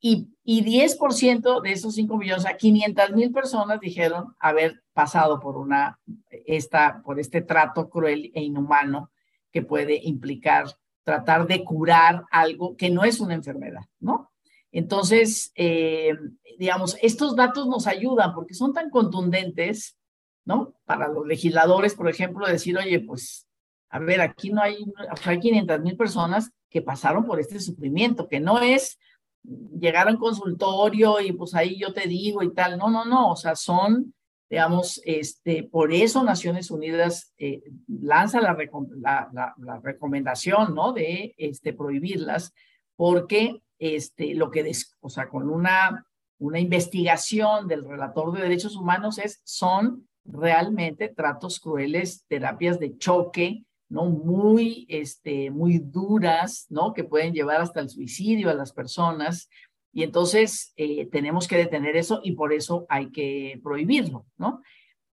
Y, 0.00 0.28
y 0.44 0.64
10% 0.64 1.60
de 1.60 1.72
esos 1.72 1.94
5 1.94 2.16
millones, 2.16 2.46
a 2.46 2.56
500 2.56 3.12
mil 3.12 3.32
personas 3.32 3.80
dijeron 3.80 4.34
haber 4.38 4.82
pasado 4.92 5.40
por, 5.40 5.56
una, 5.56 5.98
esta, 6.46 7.02
por 7.02 7.18
este 7.18 7.42
trato 7.42 7.90
cruel 7.90 8.30
e 8.34 8.42
inhumano 8.42 9.10
que 9.52 9.62
puede 9.62 10.00
implicar 10.04 10.66
tratar 11.10 11.46
de 11.48 11.64
curar 11.64 12.24
algo 12.30 12.76
que 12.76 12.88
no 12.88 13.02
es 13.04 13.18
una 13.18 13.34
enfermedad, 13.34 13.82
¿no? 13.98 14.30
Entonces, 14.70 15.50
eh, 15.56 16.14
digamos, 16.56 16.96
estos 17.02 17.34
datos 17.34 17.66
nos 17.66 17.88
ayudan 17.88 18.32
porque 18.32 18.54
son 18.54 18.72
tan 18.72 18.90
contundentes, 18.90 19.96
¿no? 20.44 20.74
Para 20.84 21.08
los 21.08 21.26
legisladores, 21.26 21.94
por 21.96 22.08
ejemplo, 22.08 22.46
decir, 22.46 22.78
oye, 22.78 23.00
pues, 23.00 23.48
a 23.88 23.98
ver, 23.98 24.20
aquí 24.20 24.50
no 24.50 24.62
hay, 24.62 24.76
hay 25.24 25.40
500 25.40 25.80
mil 25.80 25.96
personas 25.96 26.52
que 26.68 26.80
pasaron 26.80 27.26
por 27.26 27.40
este 27.40 27.58
sufrimiento, 27.58 28.28
que 28.28 28.38
no 28.38 28.60
es 28.60 28.96
llegar 29.42 30.06
a 30.06 30.12
un 30.12 30.18
consultorio 30.18 31.20
y 31.20 31.32
pues 31.32 31.54
ahí 31.54 31.76
yo 31.76 31.92
te 31.92 32.06
digo 32.06 32.42
y 32.44 32.54
tal, 32.54 32.78
no, 32.78 32.88
no, 32.88 33.04
no, 33.04 33.32
o 33.32 33.36
sea, 33.36 33.56
son 33.56 34.14
digamos, 34.50 35.00
este, 35.04 35.62
por 35.62 35.92
eso 35.92 36.24
Naciones 36.24 36.72
Unidas 36.72 37.32
eh, 37.38 37.62
lanza 37.86 38.40
la, 38.40 38.58
la, 39.00 39.54
la, 39.56 39.80
recomendación, 39.80 40.74
¿no? 40.74 40.92
De 40.92 41.34
este, 41.38 41.72
prohibirlas, 41.72 42.52
porque 42.96 43.62
este, 43.78 44.34
lo 44.34 44.50
que, 44.50 44.68
o 44.98 45.08
sea, 45.08 45.28
con 45.28 45.48
una, 45.48 46.04
una 46.38 46.58
investigación 46.58 47.68
del 47.68 47.84
relator 47.84 48.32
de 48.32 48.42
derechos 48.42 48.74
humanos 48.74 49.18
es, 49.18 49.40
son 49.44 50.08
realmente 50.24 51.08
tratos 51.08 51.60
crueles, 51.60 52.24
terapias 52.26 52.80
de 52.80 52.98
choque, 52.98 53.64
¿no? 53.88 54.06
Muy, 54.06 54.84
este, 54.88 55.52
muy 55.52 55.78
duras, 55.78 56.66
¿no? 56.70 56.92
Que 56.92 57.04
pueden 57.04 57.32
llevar 57.32 57.60
hasta 57.60 57.78
el 57.78 57.88
suicidio 57.88 58.50
a 58.50 58.54
las 58.54 58.72
personas, 58.72 59.48
y 59.92 60.02
entonces 60.02 60.72
eh, 60.76 61.06
tenemos 61.06 61.48
que 61.48 61.56
detener 61.56 61.96
eso 61.96 62.20
y 62.22 62.32
por 62.32 62.52
eso 62.52 62.86
hay 62.88 63.10
que 63.10 63.60
prohibirlo, 63.62 64.26
¿no? 64.38 64.62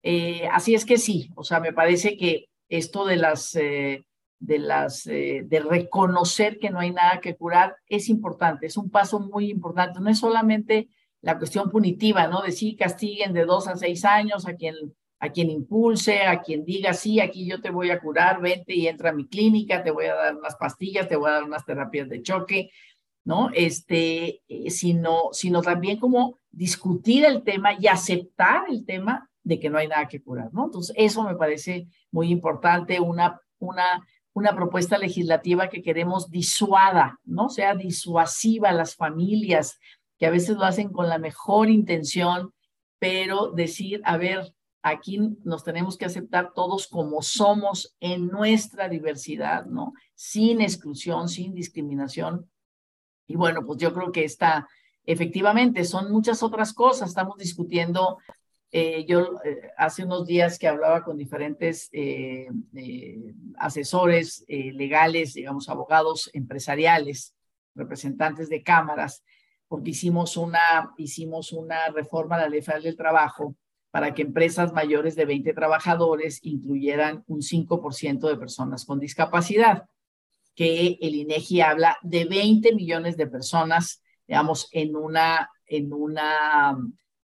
Eh, 0.01 0.47
así 0.51 0.75
es 0.75 0.85
que 0.85 0.97
sí, 0.97 1.29
o 1.35 1.43
sea, 1.43 1.59
me 1.59 1.73
parece 1.73 2.17
que 2.17 2.49
esto 2.69 3.05
de 3.05 3.15
las, 3.15 3.55
eh, 3.55 4.03
de 4.39 4.59
las, 4.59 5.03
de 5.05 5.65
reconocer 5.69 6.59
que 6.59 6.69
no 6.69 6.79
hay 6.79 6.91
nada 6.91 7.21
que 7.21 7.35
curar 7.35 7.77
es 7.87 8.09
importante, 8.09 8.65
es 8.65 8.75
un 8.75 8.89
paso 8.89 9.19
muy 9.19 9.49
importante. 9.49 10.01
No 10.01 10.09
es 10.09 10.19
solamente 10.19 10.89
la 11.21 11.37
cuestión 11.37 11.69
punitiva, 11.69 12.27
¿no? 12.27 12.41
De 12.41 12.51
sí 12.51 12.75
castiguen 12.75 13.31
de 13.31 13.45
dos 13.45 13.67
a 13.69 13.77
seis 13.77 14.03
años 14.03 14.45
a 14.45 14.55
quien, 14.55 14.75
a 15.19 15.29
quien 15.29 15.49
impulse, 15.49 16.23
a 16.23 16.41
quien 16.41 16.65
diga, 16.65 16.93
sí, 16.93 17.21
aquí 17.21 17.47
yo 17.47 17.61
te 17.61 17.69
voy 17.69 17.91
a 17.91 18.01
curar, 18.01 18.41
vente 18.41 18.75
y 18.75 18.87
entra 18.87 19.11
a 19.11 19.13
mi 19.13 19.25
clínica, 19.25 19.81
te 19.81 19.91
voy 19.91 20.07
a 20.07 20.15
dar 20.15 20.35
unas 20.35 20.57
pastillas, 20.57 21.07
te 21.07 21.15
voy 21.15 21.29
a 21.29 21.35
dar 21.35 21.43
unas 21.45 21.65
terapias 21.65 22.09
de 22.09 22.21
choque, 22.21 22.71
¿no? 23.25 23.49
Este, 23.53 24.41
sino, 24.67 25.29
sino 25.31 25.61
también 25.61 25.99
como 25.99 26.39
discutir 26.51 27.25
el 27.25 27.43
tema 27.43 27.73
y 27.79 27.87
aceptar 27.87 28.65
el 28.69 28.85
tema 28.85 29.29
de 29.43 29.59
que 29.59 29.69
no 29.69 29.77
hay 29.77 29.87
nada 29.87 30.07
que 30.07 30.21
curar, 30.21 30.53
¿no? 30.53 30.65
Entonces, 30.65 30.95
eso 30.97 31.23
me 31.23 31.35
parece 31.35 31.87
muy 32.11 32.29
importante, 32.29 32.99
una, 32.99 33.39
una, 33.59 34.05
una 34.33 34.55
propuesta 34.55 34.97
legislativa 34.97 35.69
que 35.69 35.81
queremos 35.81 36.29
disuada, 36.29 37.19
¿no? 37.23 37.49
Sea 37.49 37.75
disuasiva 37.75 38.69
a 38.69 38.73
las 38.73 38.95
familias, 38.95 39.79
que 40.17 40.25
a 40.25 40.31
veces 40.31 40.55
lo 40.55 40.63
hacen 40.63 40.89
con 40.89 41.09
la 41.09 41.17
mejor 41.17 41.69
intención, 41.69 42.53
pero 42.99 43.51
decir, 43.51 44.01
a 44.05 44.17
ver, 44.17 44.53
aquí 44.81 45.19
nos 45.43 45.63
tenemos 45.63 45.97
que 45.97 46.05
aceptar 46.05 46.53
todos 46.53 46.87
como 46.87 47.21
somos 47.21 47.95
en 47.99 48.27
nuestra 48.27 48.89
diversidad, 48.89 49.65
¿no? 49.65 49.93
Sin 50.13 50.61
exclusión, 50.61 51.27
sin 51.29 51.53
discriminación. 51.53 52.49
Y 53.27 53.35
bueno, 53.35 53.65
pues 53.65 53.79
yo 53.79 53.93
creo 53.93 54.11
que 54.11 54.23
está, 54.23 54.67
efectivamente, 55.05 55.83
son 55.85 56.11
muchas 56.11 56.43
otras 56.43 56.73
cosas. 56.73 57.09
Estamos 57.09 57.37
discutiendo 57.37 58.17
eh, 58.75 59.05
yo 59.07 59.39
eh, 59.45 59.69
hace 59.77 60.03
unos 60.03 60.25
días 60.25 60.57
que 60.57 60.67
hablaba 60.67 61.03
con 61.03 61.15
diferentes 61.15 61.89
eh, 61.91 62.47
asesores 63.59 64.43
legales, 64.47 65.35
digamos, 65.35 65.69
abogados 65.69 66.31
empresariales, 66.33 67.35
representantes 67.75 68.49
de 68.49 68.63
cámaras, 68.63 69.23
porque 69.67 69.91
hicimos 69.91 70.37
una, 70.37 70.91
hicimos 70.97 71.53
una 71.53 71.89
reforma 71.89 72.35
a 72.35 72.39
la 72.39 72.49
ley 72.49 72.63
federal 72.63 72.81
del 72.81 72.97
trabajo 72.97 73.55
para 73.91 74.15
que 74.15 74.23
empresas 74.23 74.73
mayores 74.73 75.15
de 75.15 75.25
20 75.25 75.53
trabajadores 75.53 76.39
incluyeran 76.41 77.23
un 77.27 77.41
5% 77.41 78.27
de 78.27 78.37
personas 78.37 78.85
con 78.85 78.99
discapacidad, 78.99 79.85
que 80.55 80.97
el 81.01 81.15
INEGI 81.15 81.61
habla 81.61 81.97
de 82.01 82.25
20 82.25 82.73
millones 82.75 83.17
de 83.17 83.27
personas, 83.27 84.03
digamos, 84.27 84.69
en 84.71 84.95
una, 84.95 85.49
en 85.65 85.93
una 85.93 86.77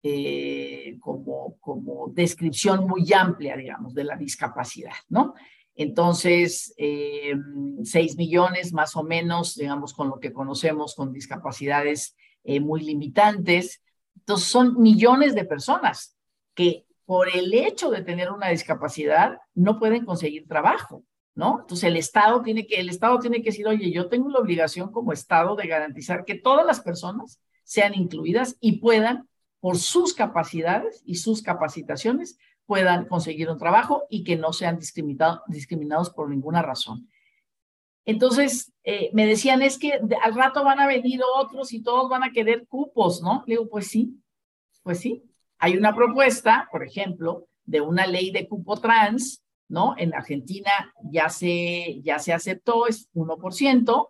eh, 0.03 0.99
como, 1.01 1.57
como 1.61 2.09
descripción 2.13 2.87
muy 2.87 3.11
amplia, 3.13 3.57
digamos, 3.57 3.95
de 3.95 4.05
la 4.05 4.17
discapacidad, 4.17 4.93
¿no? 5.09 5.35
Entonces, 5.75 6.75
eh, 6.77 7.35
6 7.83 8.17
millones 8.17 8.73
más 8.73 8.97
o 8.97 9.03
menos, 9.03 9.57
digamos, 9.57 9.93
con 9.93 10.09
lo 10.09 10.21
que 10.21 10.33
conocemos 10.33 10.95
con 10.95 11.13
discapacidades 11.13 12.17
eh, 12.45 12.61
muy 12.61 12.83
limitantes. 12.83 13.83
Entonces, 14.15 14.47
son 14.47 14.81
millones 14.81 15.35
de 15.35 15.45
personas 15.45 16.17
que 16.55 16.87
por 17.07 17.29
el 17.35 17.53
hecho 17.53 17.91
de 17.91 18.03
tener 18.03 18.31
una 18.31 18.49
discapacidad 18.49 19.39
no 19.55 19.79
pueden 19.79 20.05
conseguir 20.05 20.47
trabajo, 20.47 21.03
¿no? 21.35 21.61
Entonces, 21.61 21.85
el 21.85 21.97
Estado 21.97 22.43
tiene 22.43 22.67
que, 22.67 22.77
el 22.77 22.89
Estado 22.89 23.19
tiene 23.19 23.39
que 23.39 23.51
decir, 23.51 23.67
oye, 23.67 23.91
yo 23.91 24.09
tengo 24.09 24.29
la 24.31 24.39
obligación 24.39 24.93
como 24.93 25.13
Estado 25.13 25.57
de 25.57 25.67
garantizar 25.67 26.25
que 26.25 26.35
todas 26.35 26.65
las 26.65 26.81
personas 26.81 27.41
sean 27.65 27.95
incluidas 27.95 28.57
y 28.61 28.79
puedan 28.79 29.29
por 29.61 29.79
sus 29.79 30.15
capacidades 30.15 31.03
y 31.07 31.17
sus 31.17 31.43
capacitaciones 31.43 32.39
puedan 32.67 33.07
conseguir 33.07 33.51
un 33.51 33.59
trabajo 33.59 34.05
y 34.09 34.25
que 34.25 34.37
no 34.37 34.53
sean 34.53 34.79
discriminados 34.79 36.11
por 36.11 36.31
ninguna 36.31 36.63
razón. 36.63 37.09
Entonces, 38.07 38.73
eh, 38.85 39.11
me 39.15 39.27
decían, 39.27 39.63
es 39.63 39.79
que 39.79 39.99
al 40.23 40.35
rato 40.35 40.63
van 40.65 40.81
a 40.81 40.87
venir 40.87 41.21
otros 41.37 41.73
y 41.73 41.83
todos 41.83 42.11
van 42.11 42.23
a 42.23 42.33
querer 42.33 42.67
cupos, 42.67 43.23
¿no? 43.23 43.43
Le 43.47 43.55
digo, 43.55 43.69
pues 43.69 43.87
sí, 43.87 44.21
pues 44.83 45.01
sí. 45.01 45.25
Hay 45.59 45.77
una 45.77 45.95
propuesta, 45.95 46.69
por 46.71 46.85
ejemplo, 46.85 47.49
de 47.65 47.81
una 47.81 48.07
ley 48.07 48.31
de 48.31 48.47
cupo 48.47 48.77
trans, 48.77 49.44
¿no? 49.75 49.95
En 49.99 50.15
Argentina 50.15 50.71
ya 51.11 51.29
se, 51.29 52.01
ya 52.03 52.19
se 52.21 52.33
aceptó, 52.33 52.87
es 52.87 53.11
1%, 53.13 54.09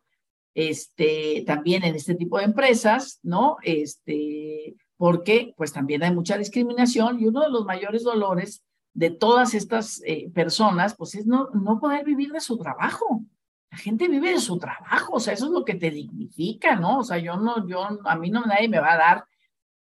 este, 0.55 1.43
también 1.47 1.83
en 1.83 1.95
este 1.97 2.15
tipo 2.15 2.39
de 2.39 2.45
empresas, 2.45 3.19
¿no? 3.23 3.57
Este, 3.63 4.77
porque 4.97 5.55
pues 5.57 5.73
también 5.73 6.03
hay 6.03 6.15
mucha 6.15 6.37
discriminación 6.39 7.19
y 7.19 7.27
uno 7.27 7.41
de 7.41 7.51
los 7.51 7.65
mayores 7.65 8.05
dolores 8.05 8.63
de 8.93 9.11
todas 9.11 9.55
estas 9.55 10.01
eh, 10.07 10.31
personas 10.33 10.95
pues 10.95 11.17
es 11.17 11.27
no, 11.27 11.49
no 11.53 11.81
poder 11.81 12.05
vivir 12.05 12.31
de 12.31 12.41
su 12.41 12.57
trabajo. 12.59 13.23
La 13.71 13.79
gente 13.79 14.07
vive 14.07 14.31
de 14.31 14.41
su 14.41 14.57
trabajo, 14.59 15.15
o 15.15 15.21
sea, 15.21 15.33
eso 15.33 15.47
es 15.47 15.51
lo 15.51 15.65
que 15.65 15.75
te 15.75 15.91
dignifica, 15.91 16.77
¿no? 16.77 16.99
O 16.99 17.05
sea, 17.05 17.19
yo 17.19 17.37
no, 17.37 17.67
yo, 17.67 17.89
a 18.05 18.17
mí 18.17 18.31
no 18.31 18.43
nadie 18.43 18.69
me 18.69 18.79
va 18.79 18.93
a 18.93 18.99
dar, 18.99 19.25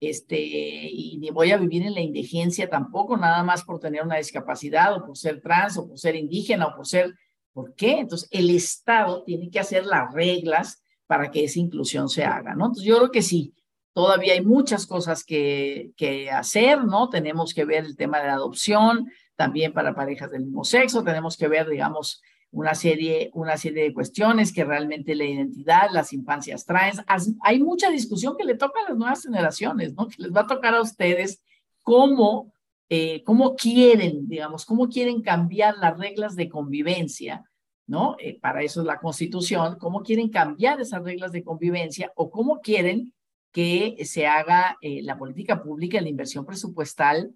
este, 0.08 0.38
y 0.38 1.18
ni 1.18 1.30
voy 1.30 1.52
a 1.52 1.56
vivir 1.56 1.82
en 1.82 1.94
la 1.94 2.00
indigencia 2.00 2.68
tampoco, 2.68 3.16
nada 3.16 3.42
más 3.42 3.64
por 3.64 3.78
tener 3.78 4.02
una 4.02 4.16
discapacidad 4.16 4.94
o 4.96 5.06
por 5.06 5.16
ser 5.16 5.40
trans 5.40 5.76
o 5.78 5.88
por 5.88 5.98
ser 5.98 6.16
indígena 6.16 6.66
o 6.66 6.76
por 6.76 6.86
ser, 6.86 7.14
¿por 7.52 7.74
qué? 7.74 8.00
Entonces, 8.00 8.28
el 8.30 8.50
Estado 8.50 9.22
tiene 9.24 9.50
que 9.50 9.60
hacer 9.60 9.86
las 9.86 10.12
reglas 10.12 10.82
para 11.06 11.30
que 11.30 11.44
esa 11.44 11.58
inclusión 11.58 12.08
se 12.08 12.24
haga, 12.24 12.54
¿no? 12.54 12.66
Entonces, 12.66 12.84
yo 12.84 12.96
creo 12.98 13.10
que 13.10 13.22
sí, 13.22 13.54
Todavía 13.94 14.32
hay 14.32 14.40
muchas 14.40 14.86
cosas 14.86 15.22
que, 15.22 15.92
que 15.98 16.30
hacer, 16.30 16.82
¿no? 16.84 17.10
Tenemos 17.10 17.52
que 17.52 17.66
ver 17.66 17.84
el 17.84 17.94
tema 17.94 18.20
de 18.20 18.28
la 18.28 18.34
adopción, 18.34 19.06
también 19.36 19.72
para 19.72 19.94
parejas 19.94 20.30
del 20.30 20.44
mismo 20.44 20.64
sexo, 20.64 21.04
tenemos 21.04 21.36
que 21.36 21.48
ver, 21.48 21.68
digamos, 21.68 22.22
una 22.52 22.74
serie, 22.74 23.30
una 23.32 23.56
serie 23.56 23.84
de 23.84 23.94
cuestiones 23.94 24.52
que 24.52 24.64
realmente 24.64 25.14
la 25.14 25.24
identidad, 25.24 25.88
las 25.90 26.12
infancias 26.12 26.66
traen. 26.66 26.94
Hay 27.42 27.60
mucha 27.60 27.90
discusión 27.90 28.36
que 28.36 28.44
le 28.44 28.56
toca 28.56 28.80
a 28.80 28.90
las 28.90 28.98
nuevas 28.98 29.22
generaciones, 29.22 29.94
¿no? 29.94 30.06
Que 30.06 30.22
les 30.22 30.32
va 30.32 30.42
a 30.42 30.46
tocar 30.46 30.74
a 30.74 30.82
ustedes 30.82 31.42
cómo, 31.82 32.52
eh, 32.90 33.22
cómo 33.24 33.56
quieren, 33.56 34.28
digamos, 34.28 34.66
cómo 34.66 34.88
quieren 34.88 35.22
cambiar 35.22 35.78
las 35.78 35.98
reglas 35.98 36.36
de 36.36 36.50
convivencia, 36.50 37.42
¿no? 37.86 38.16
Eh, 38.18 38.38
para 38.38 38.62
eso 38.62 38.80
es 38.80 38.86
la 38.86 39.00
constitución, 39.00 39.76
cómo 39.78 40.02
quieren 40.02 40.28
cambiar 40.28 40.78
esas 40.78 41.02
reglas 41.02 41.32
de 41.32 41.42
convivencia 41.42 42.12
o 42.16 42.30
cómo 42.30 42.60
quieren 42.60 43.14
que 43.50 43.96
se 44.04 44.26
haga 44.26 44.76
eh, 44.82 45.02
la 45.02 45.16
política 45.16 45.62
pública, 45.62 46.00
la 46.02 46.08
inversión 46.08 46.44
presupuestal. 46.44 47.34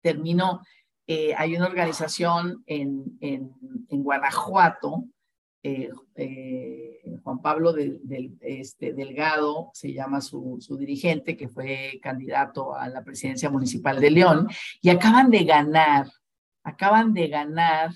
Termino, 0.00 0.62
eh, 1.06 1.34
hay 1.36 1.56
una 1.56 1.66
organización 1.66 2.62
en, 2.66 3.16
en, 3.20 3.52
Guanajuato, 3.88 5.04
eh, 5.62 5.90
Juan 7.22 7.42
Pablo 7.42 7.74
este, 8.40 8.92
Delgado, 8.92 9.70
se 9.72 9.92
llama 9.92 10.20
su, 10.20 10.58
su, 10.60 10.76
dirigente, 10.76 11.36
que 11.36 11.48
fue 11.48 11.98
candidato 12.02 12.74
a 12.74 12.88
la 12.88 13.02
presidencia 13.02 13.50
municipal 13.50 14.00
de 14.00 14.10
León, 14.10 14.48
y 14.80 14.90
acaban 14.90 15.30
de 15.30 15.44
ganar, 15.44 16.06
acaban 16.62 17.12
de 17.14 17.28
ganar 17.28 17.90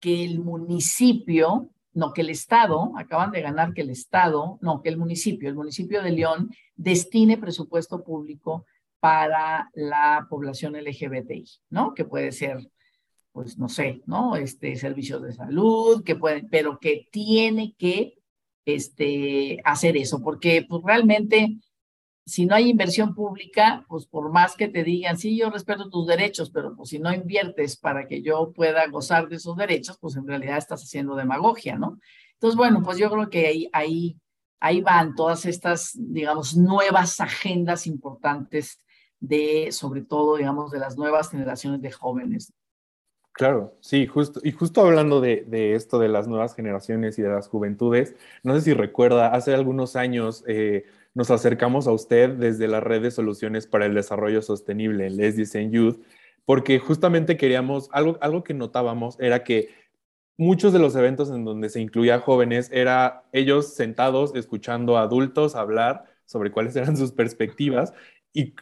que 0.00 0.24
el 0.24 0.40
municipio 0.40 1.70
no, 1.98 2.12
que 2.12 2.20
el 2.20 2.30
Estado, 2.30 2.92
acaban 2.96 3.32
de 3.32 3.42
ganar 3.42 3.74
que 3.74 3.80
el 3.80 3.90
Estado, 3.90 4.58
no, 4.62 4.80
que 4.82 4.88
el 4.88 4.96
municipio, 4.96 5.48
el 5.48 5.56
municipio 5.56 6.00
de 6.00 6.12
León, 6.12 6.50
destine 6.76 7.38
presupuesto 7.38 8.04
público 8.04 8.66
para 9.00 9.70
la 9.74 10.26
población 10.28 10.74
LGBTI, 10.76 11.44
¿no? 11.70 11.94
Que 11.94 12.04
puede 12.04 12.32
ser, 12.32 12.58
pues, 13.32 13.58
no 13.58 13.68
sé, 13.68 14.02
¿no? 14.06 14.36
Este, 14.36 14.76
servicios 14.76 15.22
de 15.22 15.32
salud, 15.32 16.02
que 16.04 16.16
pueden, 16.16 16.48
pero 16.50 16.78
que 16.78 17.08
tiene 17.10 17.74
que, 17.78 18.14
este, 18.64 19.58
hacer 19.64 19.96
eso, 19.96 20.20
porque, 20.22 20.66
pues, 20.68 20.82
realmente 20.84 21.58
si 22.28 22.44
no 22.44 22.54
hay 22.54 22.68
inversión 22.68 23.14
pública, 23.14 23.86
pues 23.88 24.04
por 24.04 24.30
más 24.30 24.54
que 24.54 24.68
te 24.68 24.84
digan, 24.84 25.16
sí, 25.16 25.38
yo 25.38 25.48
respeto 25.48 25.88
tus 25.88 26.06
derechos, 26.06 26.50
pero 26.50 26.76
pues 26.76 26.90
si 26.90 26.98
no 26.98 27.12
inviertes 27.12 27.78
para 27.78 28.06
que 28.06 28.20
yo 28.20 28.52
pueda 28.52 28.86
gozar 28.88 29.28
de 29.28 29.36
esos 29.36 29.56
derechos, 29.56 29.96
pues 29.98 30.14
en 30.14 30.26
realidad 30.26 30.58
estás 30.58 30.82
haciendo 30.82 31.16
demagogia, 31.16 31.78
¿no? 31.78 31.98
Entonces, 32.34 32.56
bueno, 32.56 32.82
pues 32.82 32.98
yo 32.98 33.10
creo 33.10 33.30
que 33.30 33.46
ahí, 33.46 33.70
ahí, 33.72 34.16
ahí 34.60 34.82
van 34.82 35.14
todas 35.14 35.46
estas, 35.46 35.92
digamos, 35.98 36.54
nuevas 36.54 37.18
agendas 37.18 37.86
importantes 37.86 38.78
de, 39.20 39.70
sobre 39.72 40.02
todo, 40.02 40.36
digamos, 40.36 40.70
de 40.70 40.78
las 40.78 40.96
nuevas 40.96 41.30
generaciones 41.30 41.80
de 41.82 41.90
jóvenes. 41.90 42.52
Claro, 43.32 43.76
sí, 43.80 44.06
justo, 44.06 44.40
y 44.42 44.50
justo 44.50 44.80
hablando 44.80 45.20
de, 45.20 45.44
de, 45.46 45.74
esto 45.74 46.00
de 46.00 46.08
las 46.08 46.26
nuevas 46.26 46.56
generaciones 46.56 47.18
y 47.18 47.22
de 47.22 47.28
las 47.28 47.46
juventudes, 47.48 48.16
no 48.42 48.54
sé 48.54 48.62
si 48.62 48.74
recuerda, 48.74 49.28
hace 49.28 49.54
algunos 49.54 49.94
años 49.94 50.42
eh, 50.48 50.86
nos 51.14 51.30
acercamos 51.30 51.86
a 51.86 51.92
usted 51.92 52.30
desde 52.30 52.66
la 52.66 52.80
red 52.80 53.02
de 53.02 53.12
soluciones 53.12 53.68
para 53.68 53.86
el 53.86 53.94
desarrollo 53.94 54.42
sostenible, 54.42 55.08
Les 55.10 55.36
Design 55.36 55.70
Youth, 55.70 56.00
porque 56.44 56.80
justamente 56.80 57.36
queríamos, 57.36 57.88
algo, 57.92 58.18
algo 58.20 58.42
que 58.42 58.54
notábamos 58.54 59.16
era 59.20 59.44
que 59.44 59.68
muchos 60.36 60.72
de 60.72 60.78
los 60.78 60.96
eventos 60.96 61.30
en 61.30 61.44
donde 61.44 61.68
se 61.68 61.80
incluía 61.80 62.20
jóvenes 62.20 62.70
era 62.72 63.24
ellos 63.32 63.74
sentados 63.74 64.34
escuchando 64.34 64.96
a 64.96 65.02
adultos 65.02 65.54
hablar 65.54 66.04
sobre 66.24 66.50
cuáles 66.50 66.74
eran 66.76 66.96
sus 66.96 67.12
perspectivas 67.12 67.92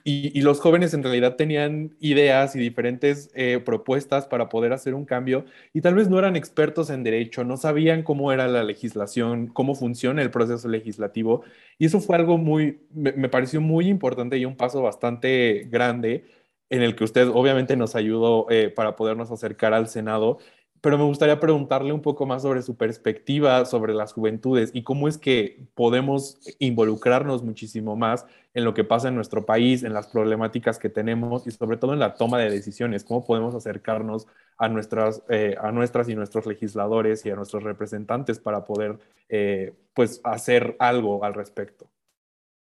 y, 0.04 0.40
los 0.40 0.60
jóvenes 0.60 0.94
en 0.94 1.02
realidad 1.02 1.36
tenían 1.36 1.94
ideas 2.00 2.56
y 2.56 2.58
diferentes 2.58 3.30
eh, 3.34 3.60
propuestas 3.62 4.26
para 4.26 4.48
poder 4.48 4.72
hacer 4.72 4.94
un 4.94 5.04
cambio 5.04 5.44
y 5.74 5.82
tal 5.82 5.94
vez 5.94 6.08
no 6.08 6.18
eran 6.18 6.34
expertos 6.34 6.88
en 6.88 7.02
derecho, 7.02 7.44
no 7.44 7.58
sabían 7.58 8.02
cómo 8.02 8.32
era 8.32 8.48
la 8.48 8.64
legislación, 8.64 9.48
cómo 9.48 9.74
funciona 9.74 10.22
el 10.22 10.30
proceso 10.30 10.68
legislativo 10.68 11.42
y 11.78 11.86
eso 11.86 12.00
fue 12.00 12.16
algo 12.16 12.38
muy, 12.38 12.80
me, 12.94 13.28
pareció 13.28 13.60
muy 13.60 13.88
importante 13.88 14.38
y 14.38 14.46
un 14.46 14.56
paso 14.56 14.80
bastante 14.80 15.66
grande 15.70 16.24
en 16.70 16.82
el 16.82 16.96
que 16.96 17.04
usted 17.04 17.28
obviamente 17.28 17.76
nos 17.76 17.94
ayudó 17.96 18.46
eh, 18.50 18.70
para 18.70 18.96
podernos 18.96 19.30
acercar 19.30 19.74
al 19.74 19.88
Senado 19.88 20.38
pero 20.80 20.98
me 20.98 21.04
gustaría 21.04 21.40
preguntarle 21.40 21.92
un 21.92 22.02
poco 22.02 22.26
más 22.26 22.42
sobre 22.42 22.62
su 22.62 22.76
perspectiva 22.76 23.64
sobre 23.64 23.94
las 23.94 24.12
juventudes 24.12 24.70
y 24.74 24.82
cómo 24.82 25.08
es 25.08 25.18
que 25.18 25.66
podemos 25.74 26.38
involucrarnos 26.58 27.42
muchísimo 27.42 27.96
más 27.96 28.26
en 28.54 28.64
lo 28.64 28.74
que 28.74 28.84
pasa 28.84 29.08
en 29.08 29.14
nuestro 29.14 29.44
país, 29.44 29.82
en 29.82 29.92
las 29.92 30.06
problemáticas 30.06 30.78
que 30.78 30.88
tenemos 30.88 31.46
y 31.46 31.50
sobre 31.50 31.76
todo 31.76 31.92
en 31.92 31.98
la 31.98 32.14
toma 32.14 32.38
de 32.38 32.50
decisiones, 32.50 33.04
cómo 33.04 33.24
podemos 33.24 33.54
acercarnos 33.54 34.26
a 34.58 34.68
nuestras, 34.68 35.22
eh, 35.28 35.56
a 35.60 35.72
nuestras 35.72 36.08
y 36.08 36.14
nuestros 36.14 36.46
legisladores 36.46 37.24
y 37.26 37.30
a 37.30 37.36
nuestros 37.36 37.62
representantes 37.62 38.38
para 38.38 38.64
poder 38.64 38.98
eh, 39.28 39.74
pues 39.92 40.20
hacer 40.24 40.76
algo 40.78 41.24
al 41.24 41.34
respecto. 41.34 41.90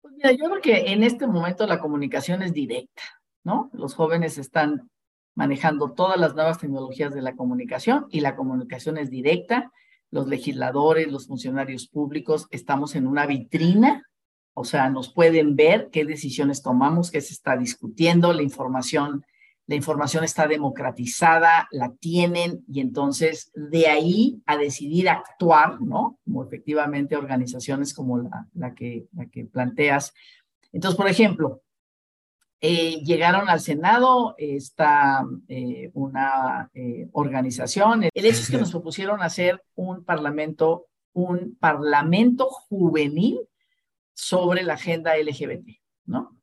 Pues 0.00 0.14
mira, 0.14 0.32
yo 0.32 0.46
creo 0.46 0.61
que 0.61 0.92
en 0.92 1.02
este 1.04 1.26
momento 1.26 1.66
la 1.66 1.78
comunicación 1.78 2.42
es 2.42 2.52
directa, 2.52 3.02
¿no? 3.44 3.70
Los 3.72 3.94
jóvenes 3.94 4.38
están 4.38 4.88
manejando 5.38 5.92
todas 5.92 6.18
las 6.18 6.35
nuevas 6.35 6.59
tecnologías 6.59 7.14
de 7.14 7.22
la 7.22 7.37
comunicación 7.37 8.07
y 8.11 8.22
la 8.22 8.35
comunicación 8.35 8.98
es 8.98 9.09
directa. 9.09 9.70
Los 10.11 10.27
legisladores, 10.27 11.12
los 11.12 11.29
funcionarios 11.29 11.87
públicos, 11.87 12.48
estamos 12.51 12.96
en 12.96 13.07
una 13.07 13.24
vitrina, 13.24 14.03
o 14.53 14.64
sea, 14.64 14.90
nos 14.90 15.14
pueden 15.14 15.55
ver 15.55 15.90
qué 15.92 16.05
decisiones 16.05 16.61
tomamos, 16.61 17.12
qué 17.12 17.20
se 17.20 17.35
está 17.35 17.57
discutiendo, 17.57 18.33
la 18.33 18.42
información, 18.42 19.24
la 19.68 19.77
información 19.77 20.24
está 20.24 20.48
democratizada, 20.48 21.68
la 21.70 21.92
tienen 22.01 22.64
y 22.66 22.81
entonces 22.81 23.53
de 23.55 23.87
ahí 23.87 24.42
a 24.44 24.57
decidir 24.57 25.09
actuar, 25.09 25.81
¿no? 25.81 26.18
Como 26.24 26.42
efectivamente 26.42 27.14
organizaciones 27.14 27.94
como 27.94 28.29
la, 28.55 28.74
que, 28.74 29.07
la 29.12 29.27
que 29.27 29.44
planteas. 29.44 30.12
Entonces, 30.72 30.96
por 30.96 31.07
ejemplo, 31.07 31.62
eh, 32.60 33.04
llegaron 33.04 33.48
al 33.48 33.60
Senado, 33.60 34.34
está 34.36 35.24
eh, 35.46 35.90
una 35.94 36.68
eh, 36.74 37.08
organización. 37.12 38.04
El 38.12 38.24
hecho 38.26 38.40
es 38.40 38.50
que 38.50 38.58
nos 38.58 38.72
propusieron 38.72 39.22
hacer 39.22 39.62
un 39.76 40.04
parlamento, 40.04 40.86
un 41.12 41.56
parlamento 41.60 42.46
juvenil 42.46 43.40
sobre 44.12 44.64
la 44.64 44.74
agenda 44.74 45.16
LGBT, 45.16 45.68
¿no? 46.06 46.36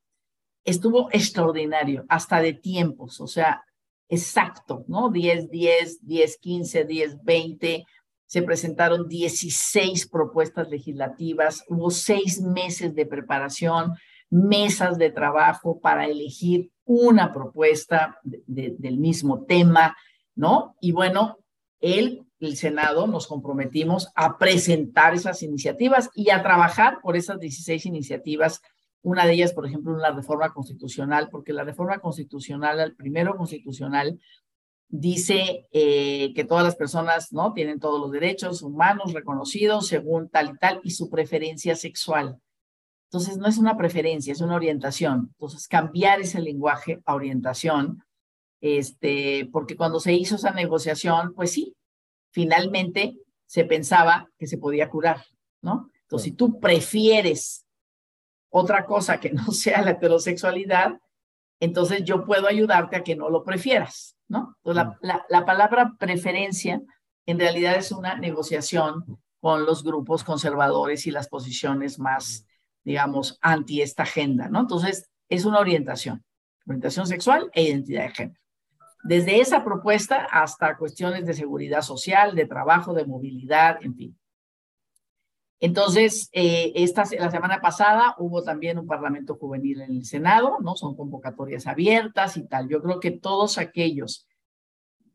Estuvo 0.63 1.09
extraordinario, 1.11 2.05
hasta 2.07 2.39
de 2.39 2.53
tiempos, 2.53 3.19
o 3.19 3.27
sea, 3.27 3.65
exacto, 4.07 4.85
¿no? 4.87 5.09
10, 5.09 5.51
10, 5.51 6.05
10, 6.05 6.37
15, 6.37 6.85
10, 6.85 7.23
20. 7.23 7.85
Se 8.25 8.41
presentaron 8.41 9.09
16 9.09 10.07
propuestas 10.07 10.69
legislativas, 10.69 11.61
hubo 11.67 11.91
seis 11.91 12.41
meses 12.41 12.95
de 12.95 13.05
preparación 13.05 13.93
mesas 14.35 14.97
de 14.97 15.11
trabajo 15.11 15.79
para 15.79 16.05
elegir 16.05 16.69
una 16.83 17.31
propuesta 17.31 18.19
del 18.23 18.97
mismo 18.97 19.45
tema, 19.45 19.95
¿no? 20.35 20.75
Y 20.81 20.91
bueno, 20.91 21.37
el, 21.79 22.25
el 22.39 22.57
Senado 22.57 23.07
nos 23.07 23.27
comprometimos 23.27 24.11
a 24.13 24.37
presentar 24.37 25.13
esas 25.13 25.41
iniciativas 25.41 26.09
y 26.13 26.31
a 26.31 26.43
trabajar 26.43 26.99
por 27.01 27.15
esas 27.15 27.39
16 27.39 27.85
iniciativas. 27.85 28.61
Una 29.01 29.25
de 29.25 29.33
ellas, 29.33 29.53
por 29.53 29.65
ejemplo, 29.65 29.95
la 29.95 30.11
reforma 30.11 30.53
constitucional, 30.53 31.29
porque 31.31 31.53
la 31.53 31.63
reforma 31.63 31.99
constitucional, 31.99 32.79
el 32.81 32.95
primero 32.95 33.37
constitucional, 33.37 34.19
dice 34.89 35.67
eh, 35.71 36.33
que 36.35 36.43
todas 36.43 36.65
las 36.65 36.75
personas 36.75 37.31
no 37.31 37.53
tienen 37.53 37.79
todos 37.79 38.01
los 38.01 38.11
derechos 38.11 38.61
humanos 38.61 39.13
reconocidos 39.13 39.87
según 39.87 40.29
tal 40.29 40.49
y 40.49 40.57
tal 40.57 40.81
y 40.83 40.91
su 40.91 41.09
preferencia 41.09 41.75
sexual. 41.75 42.39
Entonces, 43.15 43.37
no 43.37 43.47
es 43.47 43.57
una 43.57 43.77
preferencia, 43.77 44.33
es 44.33 44.41
una 44.41 44.57
orientación. 44.57 45.29
Entonces, 45.31 45.69
cambiar 45.69 46.19
ese 46.19 46.41
lenguaje 46.41 47.01
a 47.05 47.15
orientación, 47.15 48.03
este, 48.59 49.47
porque 49.53 49.77
cuando 49.77 50.01
se 50.01 50.11
hizo 50.11 50.35
esa 50.35 50.51
negociación, 50.51 51.33
pues 51.33 51.53
sí, 51.53 51.77
finalmente 52.31 53.17
se 53.45 53.63
pensaba 53.63 54.29
que 54.37 54.47
se 54.47 54.57
podía 54.57 54.89
curar, 54.89 55.23
¿no? 55.61 55.89
Entonces, 56.01 56.25
si 56.25 56.31
tú 56.33 56.59
prefieres 56.59 57.65
otra 58.49 58.85
cosa 58.85 59.17
que 59.21 59.29
no 59.31 59.53
sea 59.53 59.81
la 59.81 59.91
heterosexualidad, 59.91 60.99
entonces 61.61 62.03
yo 62.03 62.25
puedo 62.25 62.47
ayudarte 62.47 62.97
a 62.97 63.03
que 63.05 63.15
no 63.15 63.29
lo 63.29 63.45
prefieras, 63.45 64.17
¿no? 64.27 64.57
Entonces, 64.57 64.97
la, 64.99 65.25
la 65.29 65.45
palabra 65.45 65.93
preferencia 65.97 66.81
en 67.25 67.39
realidad 67.39 67.77
es 67.77 67.93
una 67.93 68.17
negociación 68.17 69.05
con 69.39 69.65
los 69.65 69.85
grupos 69.85 70.25
conservadores 70.25 71.07
y 71.07 71.11
las 71.11 71.29
posiciones 71.29 71.97
más 71.97 72.45
digamos, 72.85 73.37
anti 73.41 73.81
esta 73.81 74.03
agenda, 74.03 74.47
¿no? 74.47 74.61
Entonces, 74.61 75.09
es 75.27 75.43
una 75.43 75.59
orientación, 75.59 76.23
orientación 76.65 77.07
sexual 77.07 77.49
e 77.53 77.63
identidad 77.63 78.03
de 78.03 78.09
género. 78.11 78.39
Desde 79.03 79.39
esa 79.39 79.63
propuesta 79.63 80.27
hasta 80.31 80.77
cuestiones 80.77 81.25
de 81.25 81.33
seguridad 81.33 81.81
social, 81.81 82.35
de 82.35 82.45
trabajo, 82.45 82.93
de 82.93 83.05
movilidad, 83.05 83.79
en 83.81 83.95
fin. 83.95 84.19
Entonces, 85.59 86.29
eh, 86.31 86.73
esta, 86.75 87.05
la 87.17 87.31
semana 87.31 87.59
pasada 87.59 88.15
hubo 88.19 88.43
también 88.43 88.77
un 88.77 88.87
Parlamento 88.87 89.35
Juvenil 89.35 89.81
en 89.81 89.97
el 89.97 90.05
Senado, 90.05 90.57
¿no? 90.61 90.75
Son 90.75 90.95
convocatorias 90.95 91.65
abiertas 91.65 92.37
y 92.37 92.47
tal. 92.47 92.67
Yo 92.67 92.81
creo 92.81 92.99
que 92.99 93.11
todos 93.11 93.57
aquellos, 93.57 94.27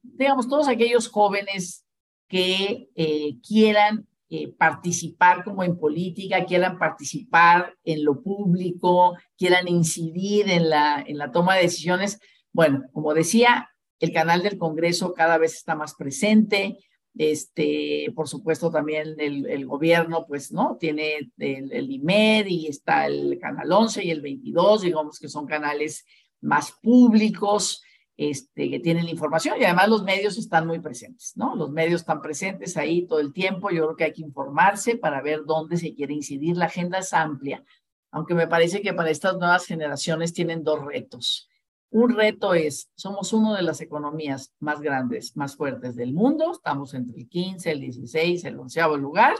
digamos, 0.02 0.48
todos 0.48 0.66
aquellos 0.66 1.08
jóvenes 1.08 1.84
que 2.26 2.90
eh, 2.94 3.36
quieran 3.46 4.06
eh, 4.32 4.46
participar 4.56 5.42
como 5.42 5.64
en 5.64 5.76
política, 5.76 6.44
quieran 6.44 6.78
participar 6.78 7.74
en 7.82 8.04
lo 8.04 8.22
público, 8.22 9.16
quieran 9.36 9.66
incidir 9.66 10.48
en 10.48 10.70
la, 10.70 11.02
en 11.04 11.18
la 11.18 11.32
toma 11.32 11.56
de 11.56 11.62
decisiones. 11.62 12.20
Bueno, 12.52 12.84
como 12.92 13.12
decía, 13.12 13.68
el 13.98 14.12
canal 14.12 14.44
del 14.44 14.56
Congreso 14.56 15.14
cada 15.14 15.36
vez 15.36 15.54
está 15.54 15.74
más 15.74 15.96
presente. 15.96 16.78
Este, 17.18 18.12
por 18.14 18.28
supuesto, 18.28 18.70
también 18.70 19.16
el, 19.18 19.46
el 19.46 19.66
gobierno, 19.66 20.24
pues, 20.28 20.52
¿no? 20.52 20.76
Tiene 20.78 21.16
el, 21.16 21.72
el, 21.72 21.90
IMED 21.90 22.46
y 22.46 22.68
está 22.68 23.08
el 23.08 23.36
canal 23.40 23.72
11 23.72 24.04
y 24.04 24.12
el 24.12 24.20
22, 24.20 24.82
digamos 24.82 25.18
que 25.18 25.28
son 25.28 25.46
canales 25.46 26.04
más 26.40 26.70
públicos 26.80 27.82
este, 28.20 28.68
que 28.68 28.80
tienen 28.80 29.06
la 29.06 29.12
información 29.12 29.58
y 29.58 29.64
además 29.64 29.88
los 29.88 30.02
medios 30.02 30.36
están 30.36 30.66
muy 30.66 30.78
presentes, 30.78 31.32
¿no? 31.36 31.56
Los 31.56 31.70
medios 31.70 32.02
están 32.02 32.20
presentes 32.20 32.76
ahí 32.76 33.06
todo 33.06 33.18
el 33.18 33.32
tiempo. 33.32 33.70
Yo 33.70 33.84
creo 33.84 33.96
que 33.96 34.04
hay 34.04 34.12
que 34.12 34.20
informarse 34.20 34.98
para 34.98 35.22
ver 35.22 35.46
dónde 35.46 35.78
se 35.78 35.94
quiere 35.94 36.12
incidir. 36.12 36.54
La 36.54 36.66
agenda 36.66 36.98
es 36.98 37.14
amplia, 37.14 37.64
aunque 38.10 38.34
me 38.34 38.46
parece 38.46 38.82
que 38.82 38.92
para 38.92 39.08
estas 39.08 39.38
nuevas 39.38 39.64
generaciones 39.64 40.34
tienen 40.34 40.62
dos 40.62 40.84
retos. 40.84 41.48
Un 41.88 42.14
reto 42.14 42.52
es, 42.52 42.90
somos 42.94 43.32
una 43.32 43.56
de 43.56 43.62
las 43.62 43.80
economías 43.80 44.52
más 44.58 44.82
grandes, 44.82 45.34
más 45.34 45.56
fuertes 45.56 45.96
del 45.96 46.12
mundo, 46.12 46.52
estamos 46.52 46.92
entre 46.92 47.20
el 47.20 47.26
15, 47.26 47.70
el 47.70 47.80
16, 47.80 48.44
el 48.44 48.60
onceavo 48.60 48.98
lugar, 48.98 49.34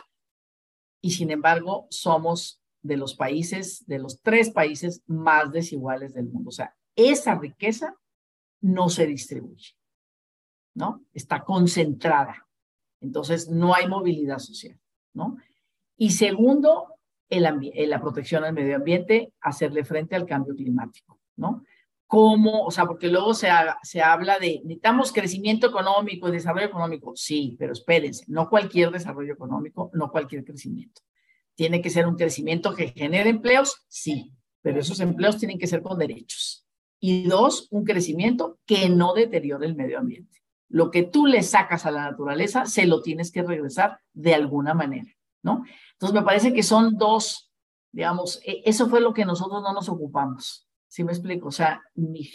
y 1.03 1.11
sin 1.11 1.31
embargo 1.31 1.87
somos 1.91 2.63
de 2.81 2.97
los 2.97 3.15
países, 3.15 3.87
de 3.87 3.99
los 3.99 4.23
tres 4.23 4.49
países 4.49 5.03
más 5.07 5.53
desiguales 5.53 6.15
del 6.15 6.31
mundo. 6.31 6.49
O 6.49 6.53
sea, 6.53 6.75
esa 6.97 7.35
riqueza 7.35 7.95
no 8.61 8.89
se 8.89 9.07
distribuye, 9.07 9.75
¿no? 10.75 11.05
Está 11.13 11.45
concentrada. 11.45 12.47
Entonces, 13.01 13.49
no 13.49 13.75
hay 13.75 13.89
movilidad 13.89 14.39
social, 14.39 14.79
¿no? 15.15 15.37
Y 15.97 16.11
segundo, 16.11 16.95
el 17.29 17.47
eh, 17.75 17.87
la 17.87 18.01
protección 18.01 18.45
al 18.45 18.53
medio 18.53 18.77
ambiente, 18.77 19.33
hacerle 19.41 19.85
frente 19.85 20.17
al 20.17 20.27
cambio 20.27 20.55
climático, 20.55 21.21
¿no? 21.37 21.65
¿Cómo? 22.07 22.65
O 22.65 22.71
sea, 22.71 22.87
porque 22.87 23.09
luego 23.09 23.35
se, 23.35 23.49
se 23.83 24.03
habla 24.03 24.39
de, 24.39 24.61
necesitamos 24.65 25.13
crecimiento 25.13 25.69
económico 25.69 26.29
y 26.29 26.33
desarrollo 26.33 26.67
económico. 26.67 27.13
Sí, 27.15 27.57
pero 27.59 27.73
espérense, 27.73 28.25
no 28.27 28.49
cualquier 28.49 28.91
desarrollo 28.91 29.33
económico, 29.33 29.91
no 29.95 30.11
cualquier 30.11 30.45
crecimiento. 30.45 31.03
Tiene 31.55 31.81
que 31.81 31.91
ser 31.91 32.07
un 32.09 32.17
crecimiento 32.17 32.75
que 32.75 32.89
genere 32.89 33.31
empleos, 33.31 33.85
sí, 33.87 34.33
pero 34.61 34.81
esos 34.81 34.99
empleos 35.01 35.39
tienen 35.39 35.59
que 35.59 35.69
ser 35.69 35.83
con 35.83 35.99
derechos 35.99 36.67
y 37.01 37.27
dos, 37.27 37.67
un 37.71 37.85
crecimiento 37.85 38.59
que 38.67 38.89
no 38.89 39.15
deteriore 39.15 39.67
el 39.67 39.75
medio 39.75 39.99
ambiente. 39.99 40.39
Lo 40.69 40.91
que 40.91 41.03
tú 41.03 41.27
le 41.27 41.43
sacas 41.43 41.87
a 41.87 41.91
la 41.91 42.03
naturaleza, 42.03 42.67
se 42.67 42.87
lo 42.87 43.03
tienes 43.03 43.33
que 43.33 43.43
regresar 43.43 44.01
de 44.13 44.35
alguna 44.35 44.75
manera, 44.75 45.11
¿no? 45.43 45.65
Entonces, 45.93 46.15
me 46.15 46.25
parece 46.25 46.53
que 46.53 46.63
son 46.63 46.97
dos, 46.97 47.51
digamos, 47.91 48.41
e, 48.45 48.63
eso 48.65 48.89
fue 48.89 49.01
lo 49.01 49.13
que 49.15 49.25
nosotros 49.25 49.63
no 49.63 49.73
nos 49.73 49.89
ocupamos, 49.89 50.69
¿sí 50.87 51.03
me 51.03 51.13
explico? 51.13 51.49
O 51.49 51.53
sea, 51.53 51.83
mi, 51.95 52.31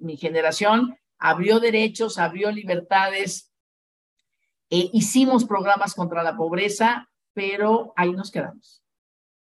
mi 0.00 0.16
generación 0.16 0.96
abrió 1.18 1.60
derechos, 1.60 2.18
abrió 2.18 2.50
libertades, 2.50 3.52
e 4.70 4.90
hicimos 4.92 5.44
programas 5.44 5.94
contra 5.94 6.22
la 6.22 6.36
pobreza, 6.36 7.08
pero 7.32 7.92
ahí 7.96 8.12
nos 8.12 8.30
quedamos. 8.30 8.84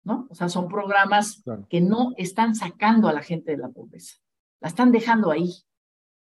¿no? 0.04 0.28
O 0.30 0.36
sea, 0.36 0.50
son 0.50 0.68
programas 0.68 1.44
que 1.70 1.82
no 1.82 2.14
están 2.18 2.56
sacando 2.56 3.08
a 3.08 3.14
la 3.14 3.22
gente 3.22 3.52
de 3.52 3.58
la 3.58 3.70
pobreza, 3.70 4.16
la 4.62 4.70
están 4.70 4.92
dejando 4.92 5.32
ahí, 5.32 5.52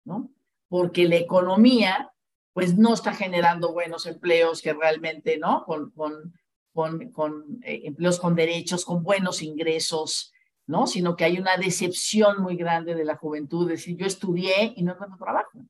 ¿no? 0.06 0.32
Porque 0.69 1.08
la 1.08 1.17
economía, 1.17 2.13
pues 2.54 2.78
no 2.78 2.93
está 2.93 3.13
generando 3.13 3.73
buenos 3.73 4.06
empleos 4.06 4.62
que 4.62 4.73
realmente, 4.73 5.38
¿no? 5.38 5.65
Con, 5.65 5.91
con, 5.91 6.34
con, 6.73 7.12
con 7.12 7.60
eh, 7.63 7.82
empleos 7.86 8.19
con 8.19 8.36
derechos, 8.36 8.86
con 8.86 9.04
buenos 9.04 9.41
ingresos, 9.41 10.32
¿no? 10.67 10.88
Sino 10.88 11.15
que 11.15 11.26
hay 11.26 11.39
una 11.39 11.58
decepción 11.58 12.41
muy 12.41 12.56
grande 12.56 12.95
de 12.95 13.06
la 13.06 13.17
juventud, 13.17 13.67
decir, 13.67 13.97
yo 13.97 14.06
estudié 14.06 14.73
y 14.76 14.84
no 14.84 14.93
encuentro 14.93 15.17
trabajo. 15.17 15.65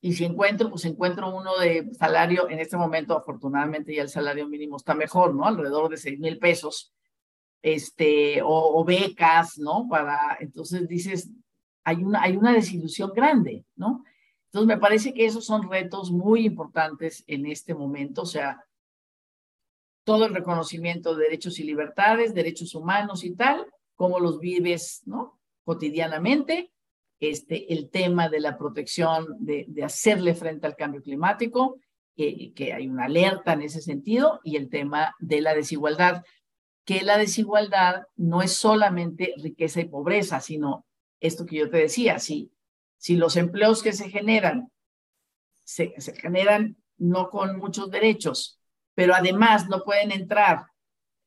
Y 0.00 0.12
si 0.12 0.24
encuentro, 0.24 0.68
pues 0.68 0.84
encuentro 0.84 1.34
uno 1.34 1.56
de 1.56 1.90
salario, 1.94 2.48
en 2.50 2.58
este 2.58 2.76
momento 2.76 3.16
afortunadamente 3.16 3.94
ya 3.94 4.02
el 4.02 4.10
salario 4.10 4.46
mínimo 4.46 4.76
está 4.76 4.94
mejor, 4.94 5.34
¿no? 5.34 5.46
Alrededor 5.46 5.88
de 5.88 5.96
6 5.96 6.18
mil 6.18 6.38
pesos, 6.38 6.92
este, 7.62 8.42
o, 8.44 8.84
becas, 8.84 9.56
¿no? 9.56 9.86
Para, 9.88 10.36
entonces 10.40 10.86
dices, 10.86 11.30
hay 11.84 12.02
una, 12.02 12.22
hay 12.22 12.36
una 12.36 12.52
desilusión 12.52 13.12
grande, 13.14 13.64
¿no? 13.76 14.04
Entonces 14.46 14.68
me 14.68 14.80
parece 14.80 15.12
que 15.12 15.26
esos 15.26 15.44
son 15.44 15.68
retos 15.68 16.10
muy 16.10 16.46
importantes 16.46 17.24
en 17.26 17.46
este 17.46 17.74
momento, 17.74 18.22
o 18.22 18.26
sea, 18.26 18.64
todo 20.04 20.26
el 20.26 20.34
reconocimiento 20.34 21.14
de 21.14 21.24
derechos 21.24 21.58
y 21.58 21.64
libertades, 21.64 22.34
derechos 22.34 22.74
humanos 22.74 23.24
y 23.24 23.34
tal, 23.34 23.66
cómo 23.96 24.20
los 24.20 24.38
vives, 24.38 25.02
¿no? 25.06 25.40
Cotidianamente, 25.64 26.72
este, 27.20 27.72
el 27.72 27.90
tema 27.90 28.28
de 28.28 28.40
la 28.40 28.56
protección, 28.56 29.26
de, 29.40 29.66
hacerle 29.82 30.34
frente 30.34 30.66
al 30.66 30.76
cambio 30.76 31.02
climático, 31.02 31.78
que, 32.14 32.52
que 32.54 32.72
hay 32.72 32.86
una 32.86 33.06
alerta 33.06 33.54
en 33.54 33.62
ese 33.62 33.80
sentido, 33.80 34.40
y 34.44 34.56
el 34.56 34.68
tema 34.68 35.14
de 35.18 35.40
la 35.40 35.54
desigualdad, 35.54 36.22
que 36.84 37.02
la 37.02 37.18
desigualdad 37.18 38.04
no 38.14 38.42
es 38.42 38.52
solamente 38.52 39.34
riqueza 39.38 39.80
y 39.80 39.86
pobreza, 39.86 40.40
sino 40.40 40.84
esto 41.26 41.46
que 41.46 41.56
yo 41.56 41.70
te 41.70 41.78
decía, 41.78 42.18
si, 42.18 42.52
si 42.96 43.16
los 43.16 43.36
empleos 43.36 43.82
que 43.82 43.92
se 43.92 44.10
generan 44.10 44.70
se, 45.64 45.94
se 45.98 46.14
generan 46.14 46.76
no 46.98 47.30
con 47.30 47.58
muchos 47.58 47.90
derechos, 47.90 48.60
pero 48.94 49.14
además 49.14 49.68
no 49.68 49.82
pueden 49.82 50.12
entrar 50.12 50.66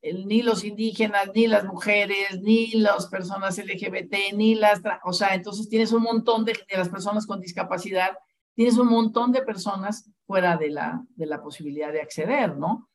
ni 0.02 0.42
los 0.42 0.64
indígenas, 0.64 1.32
ni 1.34 1.48
las 1.48 1.66
mujeres, 1.66 2.40
ni 2.42 2.72
las 2.74 3.08
personas 3.08 3.58
LGBT, 3.58 4.34
ni 4.36 4.56
las, 4.56 4.82
o 5.04 5.12
sea, 5.12 5.34
entonces 5.34 5.68
tienes 5.68 5.92
un 5.92 6.04
montón 6.04 6.46
de, 6.46 6.54
de, 6.54 6.78
las 6.78 6.88
personas 6.88 7.26
con 7.26 7.42
discapacidad, 7.42 8.12
tienes 8.54 8.78
un 8.78 8.88
montón 8.88 9.32
de 9.32 9.42
personas 9.42 10.10
fuera 10.26 10.56
de 10.56 10.70
la, 10.70 11.04
de 11.16 11.26
la 11.26 11.42
posibilidad 11.42 11.92
de 11.92 12.02
acceder, 12.02 12.56
¿no? 12.58 12.90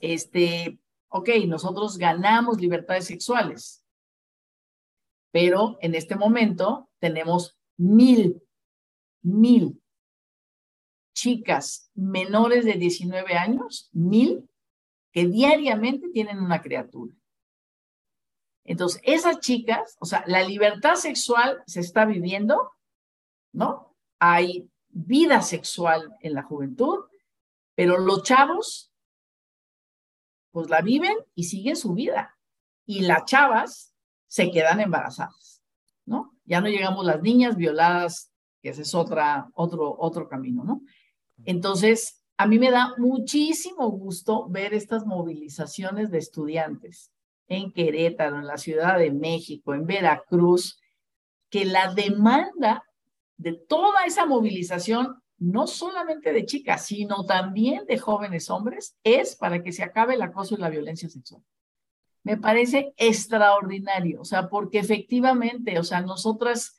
Este, 0.00 0.80
ok, 1.08 1.28
nosotros 1.46 1.98
ganamos 1.98 2.60
libertades 2.60 3.04
sexuales, 3.04 3.77
pero 5.30 5.78
en 5.80 5.94
este 5.94 6.16
momento 6.16 6.88
tenemos 6.98 7.58
mil, 7.76 8.42
mil 9.22 9.80
chicas 11.14 11.90
menores 11.94 12.64
de 12.64 12.74
19 12.74 13.34
años, 13.34 13.90
mil 13.92 14.48
que 15.12 15.26
diariamente 15.26 16.08
tienen 16.10 16.38
una 16.38 16.62
criatura. 16.62 17.14
Entonces, 18.64 19.00
esas 19.04 19.40
chicas, 19.40 19.96
o 19.98 20.04
sea, 20.04 20.22
la 20.26 20.42
libertad 20.42 20.94
sexual 20.94 21.62
se 21.66 21.80
está 21.80 22.04
viviendo, 22.04 22.70
¿no? 23.52 23.96
Hay 24.20 24.70
vida 24.88 25.42
sexual 25.42 26.14
en 26.20 26.34
la 26.34 26.42
juventud, 26.42 27.06
pero 27.74 27.98
los 27.98 28.22
chavos, 28.22 28.92
pues 30.52 30.68
la 30.68 30.82
viven 30.82 31.16
y 31.34 31.44
siguen 31.44 31.76
su 31.76 31.94
vida. 31.94 32.38
Y 32.86 33.00
las 33.00 33.24
chavas 33.24 33.94
se 34.28 34.50
quedan 34.50 34.80
embarazadas, 34.80 35.62
¿no? 36.06 36.36
Ya 36.44 36.60
no 36.60 36.68
llegamos 36.68 37.04
las 37.04 37.20
niñas 37.22 37.56
violadas, 37.56 38.30
que 38.62 38.70
ese 38.70 38.82
es 38.82 38.94
otra, 38.94 39.50
otro, 39.54 39.96
otro 39.98 40.28
camino, 40.28 40.62
¿no? 40.64 40.82
Entonces, 41.44 42.22
a 42.36 42.46
mí 42.46 42.58
me 42.58 42.70
da 42.70 42.94
muchísimo 42.98 43.90
gusto 43.90 44.48
ver 44.48 44.74
estas 44.74 45.04
movilizaciones 45.06 46.10
de 46.10 46.18
estudiantes 46.18 47.10
en 47.48 47.72
Querétaro, 47.72 48.38
en 48.38 48.46
la 48.46 48.58
Ciudad 48.58 48.98
de 48.98 49.10
México, 49.10 49.74
en 49.74 49.86
Veracruz, 49.86 50.78
que 51.50 51.64
la 51.64 51.94
demanda 51.94 52.84
de 53.38 53.54
toda 53.54 54.04
esa 54.04 54.26
movilización, 54.26 55.22
no 55.38 55.66
solamente 55.66 56.32
de 56.32 56.44
chicas, 56.44 56.86
sino 56.86 57.24
también 57.24 57.86
de 57.86 57.98
jóvenes 57.98 58.50
hombres, 58.50 58.96
es 59.02 59.34
para 59.36 59.62
que 59.62 59.72
se 59.72 59.82
acabe 59.82 60.14
el 60.14 60.22
acoso 60.22 60.54
y 60.54 60.58
la 60.58 60.68
violencia 60.68 61.08
sexual. 61.08 61.42
Me 62.28 62.36
parece 62.36 62.92
extraordinario, 62.96 64.20
o 64.20 64.24
sea, 64.24 64.48
porque 64.48 64.78
efectivamente, 64.78 65.78
o 65.78 65.82
sea, 65.82 66.02
nosotras 66.02 66.78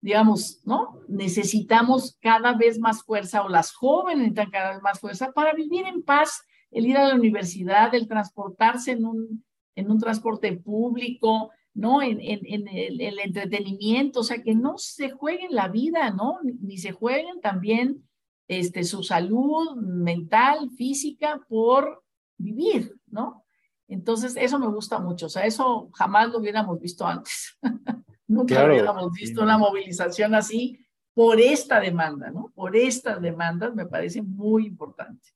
digamos, 0.00 0.60
¿no? 0.64 1.00
Necesitamos 1.08 2.16
cada 2.20 2.54
vez 2.54 2.78
más 2.78 3.02
fuerza, 3.02 3.42
o 3.42 3.48
las 3.48 3.72
jóvenes 3.72 4.18
necesitan 4.18 4.50
cada 4.50 4.72
vez 4.72 4.82
más 4.82 5.00
fuerza 5.00 5.32
para 5.32 5.52
vivir 5.54 5.86
en 5.86 6.02
paz, 6.02 6.44
el 6.70 6.86
ir 6.86 6.96
a 6.96 7.08
la 7.08 7.14
universidad, 7.14 7.94
el 7.94 8.06
transportarse 8.06 8.92
en 8.92 9.04
un, 9.04 9.44
en 9.74 9.90
un 9.90 9.98
transporte 9.98 10.52
público, 10.52 11.50
¿no? 11.74 12.02
En, 12.02 12.18
en, 12.20 12.68
el, 12.68 13.18
entretenimiento, 13.18 14.20
o 14.20 14.24
sea, 14.24 14.42
que 14.42 14.54
no 14.54 14.78
se 14.78 15.10
jueguen 15.10 15.54
la 15.54 15.68
vida, 15.68 16.10
¿no? 16.10 16.38
Ni, 16.42 16.78
se 16.78 16.92
jueguen 16.92 17.40
también 17.40 18.04
este, 18.46 18.84
su 18.84 19.02
salud 19.02 19.76
mental, 19.76 20.70
física, 20.76 21.40
por 21.48 22.04
vivir, 22.36 22.94
¿no? 23.06 23.44
Entonces, 23.88 24.36
eso 24.36 24.58
me 24.58 24.66
gusta 24.66 24.98
mucho, 24.98 25.26
o 25.26 25.28
sea, 25.30 25.46
eso 25.46 25.90
jamás 25.94 26.28
lo 26.28 26.38
hubiéramos 26.38 26.78
visto 26.78 27.06
antes. 27.06 27.58
Nunca 28.28 28.60
habíamos 28.60 29.12
visto 29.12 29.42
una 29.42 29.56
movilización 29.56 30.34
así 30.34 30.78
por 31.14 31.40
esta 31.40 31.80
demanda, 31.80 32.30
¿no? 32.30 32.52
Por 32.54 32.76
estas 32.76 33.20
demandas 33.22 33.74
me 33.74 33.86
parece 33.86 34.20
muy 34.20 34.66
importante. 34.66 35.30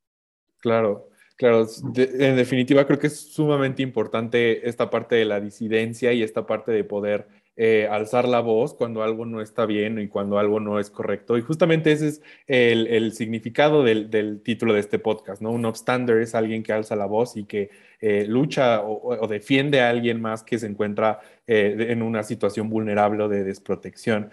Claro, 0.58 1.08
claro. 1.36 1.66
en 1.96 2.36
definitiva, 2.36 2.86
creo 2.86 2.98
que 2.98 3.06
es 3.06 3.32
sumamente 3.32 3.82
importante 3.82 4.68
esta 4.68 4.90
parte 4.90 5.16
de 5.16 5.24
la 5.24 5.40
disidencia 5.40 6.12
y 6.12 6.22
esta 6.22 6.46
parte 6.46 6.70
de 6.70 6.84
poder 6.84 7.26
eh, 7.56 7.86
alzar 7.90 8.26
la 8.26 8.40
voz 8.40 8.72
cuando 8.72 9.02
algo 9.02 9.26
no 9.26 9.42
está 9.42 9.66
bien 9.66 9.98
y 9.98 10.08
cuando 10.08 10.38
algo 10.38 10.58
no 10.58 10.78
es 10.78 10.88
correcto. 10.90 11.36
Y 11.36 11.42
justamente 11.42 11.92
ese 11.92 12.08
es 12.08 12.22
el, 12.46 13.12
significado 13.12 13.84
del, 13.84 14.40
título 14.42 14.72
de 14.72 14.80
este 14.80 14.98
podcast, 14.98 15.42
¿no? 15.42 15.50
Un 15.50 15.66
upstander 15.66 16.22
es 16.22 16.34
alguien 16.34 16.62
que 16.62 16.72
alza 16.72 16.96
la 16.96 17.06
voz 17.06 17.36
y 17.36 17.44
que 17.44 17.70
eh, 18.00 18.24
lucha 18.26 18.82
o, 18.82 19.26
defiende 19.26 19.80
a 19.82 19.90
alguien 19.90 20.20
más 20.20 20.42
que 20.42 20.58
se 20.58 20.66
encuentra 20.66 21.20
eh, 21.46 21.88
en 21.90 22.02
una 22.02 22.22
situación 22.22 22.70
vulnerable 22.70 23.24
o 23.24 23.28
de 23.28 23.44
desprotección. 23.44 24.30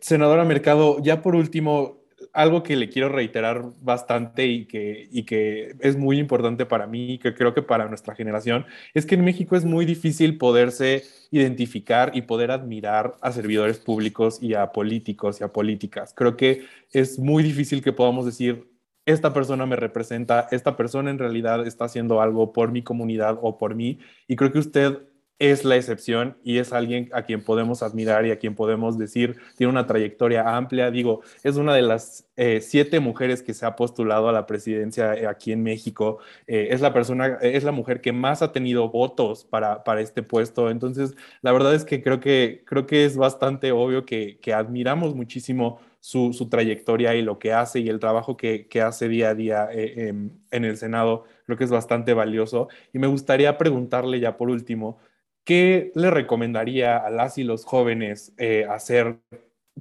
senadora 0.00 0.44
Mercado, 0.44 0.98
ya 1.00 1.22
por 1.22 1.36
último, 1.36 2.05
algo 2.32 2.62
que 2.62 2.76
le 2.76 2.88
quiero 2.88 3.08
reiterar 3.08 3.64
bastante 3.80 4.46
y 4.46 4.66
que, 4.66 5.08
y 5.10 5.24
que 5.24 5.74
es 5.80 5.96
muy 5.96 6.18
importante 6.18 6.66
para 6.66 6.86
mí 6.86 7.14
y 7.14 7.18
que 7.18 7.34
creo 7.34 7.54
que 7.54 7.62
para 7.62 7.88
nuestra 7.88 8.14
generación 8.14 8.66
es 8.94 9.06
que 9.06 9.14
en 9.14 9.24
México 9.24 9.56
es 9.56 9.64
muy 9.64 9.84
difícil 9.84 10.38
poderse 10.38 11.04
identificar 11.30 12.12
y 12.14 12.22
poder 12.22 12.50
admirar 12.50 13.14
a 13.20 13.32
servidores 13.32 13.78
públicos 13.78 14.42
y 14.42 14.54
a 14.54 14.72
políticos 14.72 15.40
y 15.40 15.44
a 15.44 15.52
políticas. 15.52 16.14
Creo 16.14 16.36
que 16.36 16.64
es 16.92 17.18
muy 17.18 17.42
difícil 17.42 17.82
que 17.82 17.92
podamos 17.92 18.26
decir, 18.26 18.70
esta 19.06 19.32
persona 19.32 19.66
me 19.66 19.76
representa, 19.76 20.48
esta 20.50 20.76
persona 20.76 21.10
en 21.10 21.18
realidad 21.18 21.66
está 21.66 21.84
haciendo 21.84 22.20
algo 22.20 22.52
por 22.52 22.72
mi 22.72 22.82
comunidad 22.82 23.38
o 23.40 23.56
por 23.56 23.74
mí. 23.74 24.00
Y 24.26 24.34
creo 24.34 24.52
que 24.52 24.58
usted 24.58 24.98
es 25.38 25.64
la 25.64 25.76
excepción 25.76 26.38
y 26.42 26.58
es 26.58 26.72
alguien 26.72 27.10
a 27.12 27.22
quien 27.22 27.44
podemos 27.44 27.82
admirar 27.82 28.24
y 28.24 28.30
a 28.30 28.38
quien 28.38 28.54
podemos 28.54 28.96
decir 28.96 29.36
tiene 29.56 29.70
una 29.70 29.86
trayectoria 29.86 30.56
amplia. 30.56 30.90
Digo, 30.90 31.20
es 31.42 31.56
una 31.56 31.74
de 31.74 31.82
las 31.82 32.26
eh, 32.36 32.60
siete 32.62 33.00
mujeres 33.00 33.42
que 33.42 33.52
se 33.52 33.66
ha 33.66 33.76
postulado 33.76 34.28
a 34.30 34.32
la 34.32 34.46
presidencia 34.46 35.14
eh, 35.14 35.26
aquí 35.26 35.52
en 35.52 35.62
México. 35.62 36.18
Eh, 36.46 36.68
es 36.70 36.80
la 36.80 36.94
persona, 36.94 37.38
es 37.42 37.64
la 37.64 37.72
mujer 37.72 38.00
que 38.00 38.12
más 38.12 38.40
ha 38.40 38.52
tenido 38.52 38.88
votos 38.90 39.44
para, 39.44 39.84
para 39.84 40.00
este 40.00 40.22
puesto. 40.22 40.70
Entonces, 40.70 41.14
la 41.42 41.52
verdad 41.52 41.74
es 41.74 41.84
que 41.84 42.02
creo 42.02 42.18
que, 42.20 42.62
creo 42.66 42.86
que 42.86 43.04
es 43.04 43.16
bastante 43.16 43.72
obvio 43.72 44.06
que, 44.06 44.38
que 44.40 44.54
admiramos 44.54 45.14
muchísimo 45.14 45.80
su, 46.00 46.32
su, 46.32 46.48
trayectoria 46.48 47.14
y 47.16 47.22
lo 47.22 47.38
que 47.38 47.52
hace 47.52 47.80
y 47.80 47.88
el 47.88 47.98
trabajo 47.98 48.36
que, 48.36 48.68
que 48.68 48.80
hace 48.80 49.08
día 49.08 49.30
a 49.30 49.34
día 49.34 49.68
en, 49.72 50.40
en 50.50 50.64
el 50.64 50.76
Senado. 50.78 51.24
Creo 51.44 51.58
que 51.58 51.64
es 51.64 51.70
bastante 51.70 52.14
valioso. 52.14 52.68
Y 52.92 52.98
me 52.98 53.06
gustaría 53.06 53.58
preguntarle 53.58 54.20
ya 54.20 54.36
por 54.36 54.48
último, 54.50 54.98
¿qué 55.46 55.92
le 55.94 56.10
recomendaría 56.10 56.98
a 56.98 57.08
las 57.08 57.38
y 57.38 57.44
los 57.44 57.64
jóvenes 57.64 58.34
eh, 58.36 58.66
hacer 58.68 59.20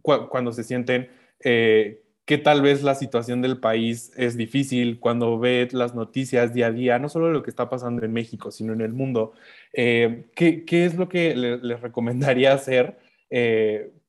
cuando 0.02 0.54
se 0.54 0.64
sienten 0.64 1.10
eh, 1.44 2.04
que 2.26 2.38
tal 2.38 2.62
vez 2.62 2.84
la 2.84 2.94
situación 2.94 3.42
del 3.42 3.60
país 3.60 4.12
es 4.16 4.38
difícil, 4.38 5.00
cuando 5.00 5.40
ve 5.40 5.68
las 5.72 5.96
noticias 5.96 6.54
día 6.54 6.68
a 6.68 6.72
día, 6.72 7.00
no 7.00 7.10
solo 7.10 7.32
lo 7.32 7.42
que 7.42 7.50
está 7.50 7.68
pasando 7.68 8.06
en 8.06 8.14
México, 8.14 8.52
sino 8.52 8.74
en 8.74 8.82
el 8.82 8.94
mundo? 8.94 9.34
Eh, 9.74 10.28
¿qué, 10.36 10.64
es 10.70 10.96
lo 10.96 11.10
que 11.10 11.36
les 11.36 11.82
recomendaría 11.82 12.54
hacer? 12.54 12.98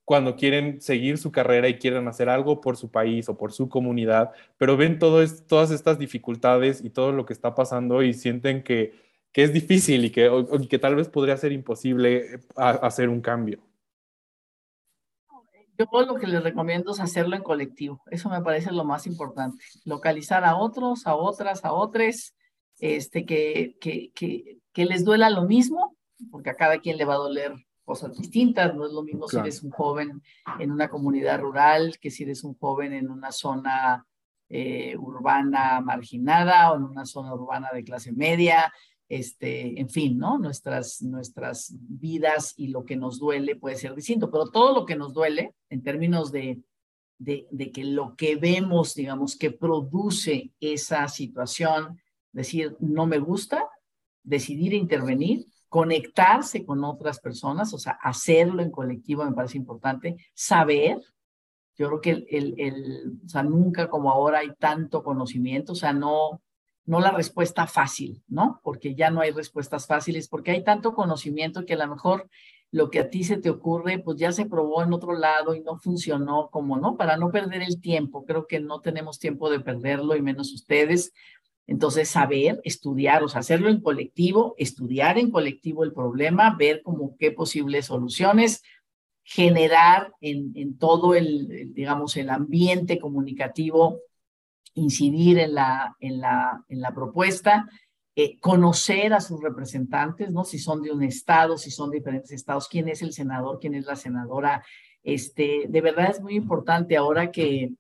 cuando 0.05 0.37
quieren 0.37 0.81
seguir 0.81 1.19
su 1.19 1.33
carrera 1.33 1.69
y 1.69 1.79
quieren 1.79 2.07
hacer 2.07 2.29
algo 2.29 2.61
por 2.61 2.77
su 2.77 2.93
país 2.93 3.29
o 3.29 3.37
por 3.37 3.53
su 3.53 3.69
comunidad, 3.69 4.31
pero 4.57 4.77
ven 4.77 5.01
todo 5.01 5.25
todas 5.49 5.73
estas 5.73 5.99
dificultades 5.99 6.85
y 6.85 6.91
todo 6.91 7.11
lo 7.11 7.27
que 7.27 7.33
está 7.33 7.57
pasando 7.57 8.05
y 8.05 8.15
sienten 8.15 8.63
que 8.63 9.06
que 9.37 9.43
es 9.43 9.53
difícil 9.53 10.07
y 10.07 10.11
que, 10.11 10.31
que 10.71 10.79
tal 10.79 10.97
vez 10.97 11.11
podría 11.11 11.37
ser 11.37 11.53
imposible 11.53 12.37
eh, 12.37 12.41
hacer 12.57 13.11
un 13.11 13.21
cambio. 13.21 13.61
Yo 15.77 15.85
lo 16.07 16.15
que 16.15 16.27
les 16.27 16.43
recomiendo 16.43 16.93
es 16.93 17.01
hacerlo 17.01 17.37
en 17.37 17.43
colectivo. 17.43 18.03
Eso 18.11 18.31
me 18.31 18.41
parece 18.41 18.73
lo 18.73 18.87
más 18.87 19.07
importante. 19.07 19.63
Localizar 19.85 20.43
a 20.47 20.57
otros, 20.57 21.07
a 21.07 21.17
otras, 21.17 21.67
a 21.67 21.75
otros, 21.75 22.35
este, 22.79 23.27
que, 23.27 23.77
que, 23.79 24.11
que, 24.15 24.57
que 24.73 24.85
les 24.87 25.05
duela 25.05 25.29
lo 25.29 25.43
mismo, 25.43 25.95
porque 26.31 26.49
a 26.49 26.55
cada 26.55 26.79
quien 26.79 26.97
le 26.97 27.05
va 27.05 27.17
a 27.17 27.19
doler 27.19 27.53
cosas 27.85 28.17
distintas. 28.17 28.75
No 28.75 28.87
es 28.87 28.93
lo 28.93 29.03
mismo 29.03 29.29
si 29.29 29.37
eres 29.37 29.63
un 29.63 29.71
joven 29.71 30.23
en 30.59 30.71
una 30.71 30.89
comunidad 30.89 31.41
rural 31.41 31.99
que 32.01 32.11
si 32.11 32.23
eres 32.23 32.43
un 32.43 32.55
joven 32.55 32.95
en 32.95 33.11
una 33.11 33.33
zona 33.33 34.07
eh, 34.49 34.97
urbana 34.97 35.83
marginada 35.83 36.73
o 36.73 36.77
en 36.77 36.85
una 36.85 37.05
zona 37.05 37.35
urbana 37.35 37.69
de 37.75 37.85
clase 37.85 38.13
media 38.13 38.73
este, 39.09 39.81
en 39.81 39.89
fin, 39.89 40.19
¿no? 40.19 40.39
Nuestras, 40.39 41.03
nuestras 41.03 41.75
vidas 41.79 42.55
y 42.57 42.69
lo 42.69 42.85
que 42.85 42.97
nos 42.97 43.19
duele 43.19 43.57
puede 43.57 43.77
ser 43.77 43.95
distinto, 43.95 44.31
pero 44.31 44.51
todo 44.51 44.75
lo 44.75 44.87
que 44.87 44.97
nos 44.97 45.15
duele 45.15 45.55
en 45.69 45.83
términos 45.83 46.33
de, 46.33 46.61
de, 47.19 47.73
que 47.73 47.85
lo 47.85 48.17
que 48.17 48.37
vemos, 48.37 48.95
digamos, 48.95 49.37
que 49.37 49.51
produce 49.51 50.53
esa 50.61 51.09
situación, 51.09 52.01
decir, 52.33 52.77
no 52.81 53.07
me 53.07 53.19
gusta, 53.19 53.69
decidir 54.23 54.75
intervenir, 54.75 55.47
conectarse 55.69 56.65
con 56.65 56.85
otras 56.85 57.21
personas, 57.21 57.73
o 57.75 57.79
sea, 57.79 57.99
hacerlo 58.03 58.63
en 58.63 58.71
colectivo 58.71 59.25
me 59.25 59.33
parece 59.33 59.57
importante, 59.57 60.17
saber, 60.35 61.01
yo 61.77 61.89
creo 61.89 62.01
que 62.01 62.11
el, 62.31 62.55
el, 62.59 63.21
nunca 63.49 63.89
como 63.89 64.11
ahora 64.11 64.39
hay 64.41 64.55
tanto 64.59 65.03
conocimiento, 65.03 65.73
o 65.73 65.77
sea, 65.77 65.93
no, 65.93 66.41
no 66.87 67.01
la 67.01 67.11
respuesta 67.11 67.67
fácil, 67.67 68.23
¿no? 68.29 68.61
Porque 68.63 68.95
ya 68.95 69.11
no 69.11 69.21
hay 69.21 69.33
respuestas 69.33 69.87
fáciles, 69.87 70.29
porque 70.29 70.53
hay 70.53 70.65
tanto 70.65 70.95
conocimiento 70.95 71.67
que 71.67 71.75
a 71.75 71.79
lo 71.79 71.89
mejor 71.89 72.29
lo 72.71 72.91
que 72.91 73.01
a 73.01 73.11
ti 73.11 73.25
se 73.25 73.37
te 73.37 73.51
ocurre, 73.51 73.99
pues 73.99 74.19
ya 74.19 74.33
se 74.33 74.47
probó 74.47 74.83
en 74.83 74.93
otro 74.93 75.13
lado 75.13 75.55
y 75.55 75.61
no 75.61 75.79
funcionó 75.79 76.49
como, 76.51 76.79
¿no? 76.79 76.97
Para 76.97 77.17
no 77.17 77.31
perder 77.31 77.63
el 77.63 77.81
tiempo, 77.81 78.25
creo 78.25 78.47
que 78.47 78.61
no 78.61 78.81
tenemos 78.81 79.19
tiempo 79.19 79.51
de 79.51 79.61
perderlo 79.61 80.17
y 80.17 80.23
menos 80.23 80.53
ustedes. 80.53 81.13
Entonces, 81.67 82.09
saber, 82.09 82.61
estudiar, 82.63 83.25
o 83.25 83.29
sea, 83.29 83.41
hacerlo 83.41 83.69
en 83.69 83.81
colectivo, 83.81 84.55
estudiar 84.57 85.19
en 85.19 85.33
colectivo 85.33 85.83
el 85.83 85.93
problema, 85.93 86.55
ver 86.57 86.83
como 86.83 87.17
qué 87.19 87.33
posibles 87.33 87.87
soluciones, 87.87 88.63
generar 89.25 90.13
en, 90.21 90.53
en 90.55 90.79
todo 90.79 91.17
el, 91.17 91.73
digamos, 91.75 92.17
el 92.17 92.31
ambiente 92.31 93.01
comunicativo 93.01 93.99
incidir 94.77 95.39
en 95.39 95.55
la, 95.55 95.97
en 96.01 96.21
la, 96.21 96.65
en 96.69 96.81
la 96.81 96.95
propuesta, 96.95 97.69
eh, 98.15 98.39
conocer 98.41 99.13
a 99.13 99.21
sus 99.21 99.43
representantes, 99.43 100.31
¿no? 100.31 100.45
Si 100.45 100.59
son 100.59 100.81
de 100.83 100.93
un 100.93 101.03
estado, 101.03 101.59
si 101.59 101.71
son 101.71 101.91
diferentes 101.91 102.31
estados, 102.31 102.69
quién 102.69 102.89
es 102.89 103.03
el 103.03 103.13
senador, 103.13 103.59
quién 103.61 103.75
es 103.75 103.85
la 103.85 103.97
senadora. 103.97 104.65
Este, 105.03 105.67
de 105.69 105.81
verdad 105.81 106.11
es 106.11 106.21
muy 106.21 106.35
importante 106.35 106.97
ahora 106.97 107.31
que, 107.31 107.73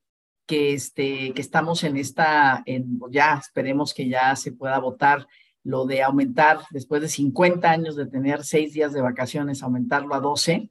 que, 0.47 0.75
este, 0.75 1.33
que 1.33 1.41
estamos 1.41 1.85
en 1.85 1.97
esta, 1.97 2.63
en, 2.67 3.01
ya 3.11 3.35
esperemos 3.35 3.95
que 3.95 4.09
ya 4.09 4.37
se 4.37 4.53
pueda 4.53 4.79
votar 4.79 5.27
lo 5.63 5.85
de 5.85 6.03
aumentar, 6.03 6.61
después 6.71 7.03
de 7.03 7.09
50 7.09 7.69
años 7.69 7.97
de 7.97 8.07
tener 8.07 8.45
seis 8.45 8.73
días 8.73 8.93
de 8.93 9.01
vacaciones, 9.01 9.63
aumentarlo 9.63 10.15
a 10.15 10.21
12. 10.21 10.71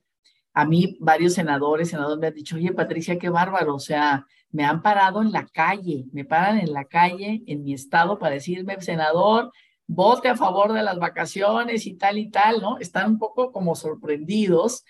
A 0.56 0.66
mí 0.66 0.98
varios 1.00 1.34
senadores, 1.34 1.90
senadores 1.90 2.18
me 2.18 2.28
han 2.28 2.34
dicho, 2.34 2.56
oye, 2.56 2.72
Patricia, 2.72 3.20
qué 3.20 3.30
bárbaro, 3.30 3.76
o 3.76 3.80
sea, 3.80 4.26
me 4.52 4.64
han 4.64 4.82
parado 4.82 5.22
en 5.22 5.32
la 5.34 5.46
calle, 5.46 6.06
me 6.14 6.24
paran 6.24 6.60
en 6.60 6.72
la 6.72 6.86
calle 6.86 7.44
en 7.46 7.64
mi 7.64 7.74
estado 7.74 8.18
para 8.18 8.36
decirme, 8.36 8.80
senador, 8.80 9.52
vote 9.86 10.30
a 10.30 10.38
favor 10.38 10.74
de 10.74 10.82
las 10.82 10.98
vacaciones 10.98 11.86
y 11.86 11.96
tal 11.96 12.18
y 12.18 12.30
tal, 12.32 12.62
¿no? 12.62 12.78
Están 12.80 13.12
un 13.12 13.20
poco 13.20 13.52
como 13.52 13.76
sorprendidos. 13.76 14.86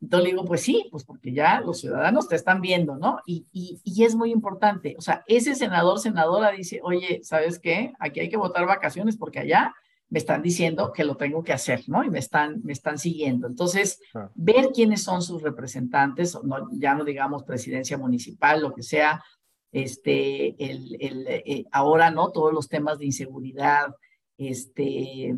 Entonces 0.00 0.24
le 0.24 0.30
digo, 0.30 0.46
pues 0.46 0.62
sí, 0.62 0.88
pues 0.90 1.04
porque 1.04 1.32
ya 1.32 1.60
los 1.60 1.80
ciudadanos 1.80 2.28
te 2.28 2.34
están 2.34 2.62
viendo, 2.62 2.96
¿no? 2.96 3.18
Y, 3.26 3.46
y, 3.52 3.78
y 3.84 4.04
es 4.04 4.16
muy 4.16 4.32
importante. 4.32 4.94
O 4.98 5.02
sea, 5.02 5.22
ese 5.26 5.54
senador, 5.54 5.98
senadora 5.98 6.50
dice, 6.52 6.80
oye, 6.82 7.20
¿sabes 7.22 7.58
qué? 7.58 7.92
Aquí 7.98 8.20
hay 8.20 8.30
que 8.30 8.38
votar 8.38 8.66
vacaciones 8.66 9.18
porque 9.18 9.40
allá 9.40 9.74
me 10.10 10.18
están 10.18 10.42
diciendo 10.42 10.92
que 10.92 11.04
lo 11.04 11.16
tengo 11.16 11.42
que 11.42 11.52
hacer, 11.52 11.84
¿no? 11.86 12.02
Y 12.02 12.10
me 12.10 12.18
están, 12.18 12.60
me 12.64 12.72
están 12.72 12.98
siguiendo. 12.98 13.46
Entonces, 13.46 14.00
ver 14.34 14.70
quiénes 14.74 15.04
son 15.04 15.22
sus 15.22 15.40
representantes, 15.40 16.36
no, 16.42 16.68
ya 16.72 16.94
no 16.94 17.04
digamos 17.04 17.44
presidencia 17.44 17.96
municipal, 17.96 18.60
lo 18.60 18.74
que 18.74 18.82
sea, 18.82 19.22
este, 19.70 20.56
el, 20.58 20.96
el, 20.98 21.26
eh, 21.28 21.64
ahora, 21.70 22.10
¿no? 22.10 22.32
Todos 22.32 22.52
los 22.52 22.68
temas 22.68 22.98
de 22.98 23.06
inseguridad, 23.06 23.94
este, 24.36 25.32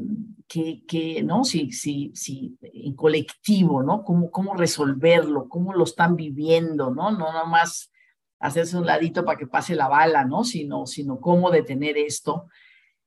que, 0.48 0.84
que 0.86 1.22
¿no? 1.22 1.44
Si, 1.44 1.70
si, 1.72 2.10
si, 2.14 2.56
en 2.62 2.94
colectivo, 2.94 3.82
¿no? 3.82 4.02
¿Cómo, 4.04 4.30
cómo 4.30 4.54
resolverlo, 4.54 5.48
cómo 5.50 5.74
lo 5.74 5.84
están 5.84 6.16
viviendo, 6.16 6.90
¿no? 6.90 7.10
No 7.10 7.30
nomás 7.30 7.90
hacerse 8.38 8.78
un 8.78 8.86
ladito 8.86 9.24
para 9.24 9.38
que 9.38 9.46
pase 9.46 9.74
la 9.74 9.88
bala, 9.88 10.24
¿no? 10.24 10.44
Sino, 10.44 10.86
sino 10.86 11.20
cómo 11.20 11.50
detener 11.50 11.98
esto. 11.98 12.46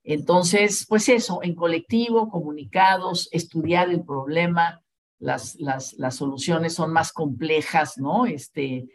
Entonces, 0.07 0.85
pues 0.87 1.09
eso, 1.09 1.39
en 1.41 1.55
colectivo, 1.55 2.29
comunicados, 2.29 3.27
estudiar 3.31 3.89
el 3.89 4.03
problema, 4.05 4.83
las, 5.17 5.55
las, 5.55 5.93
las 5.93 6.15
soluciones 6.15 6.75
son 6.75 6.93
más 6.93 7.11
complejas, 7.11 7.97
¿no? 7.97 8.27
Este, 8.27 8.87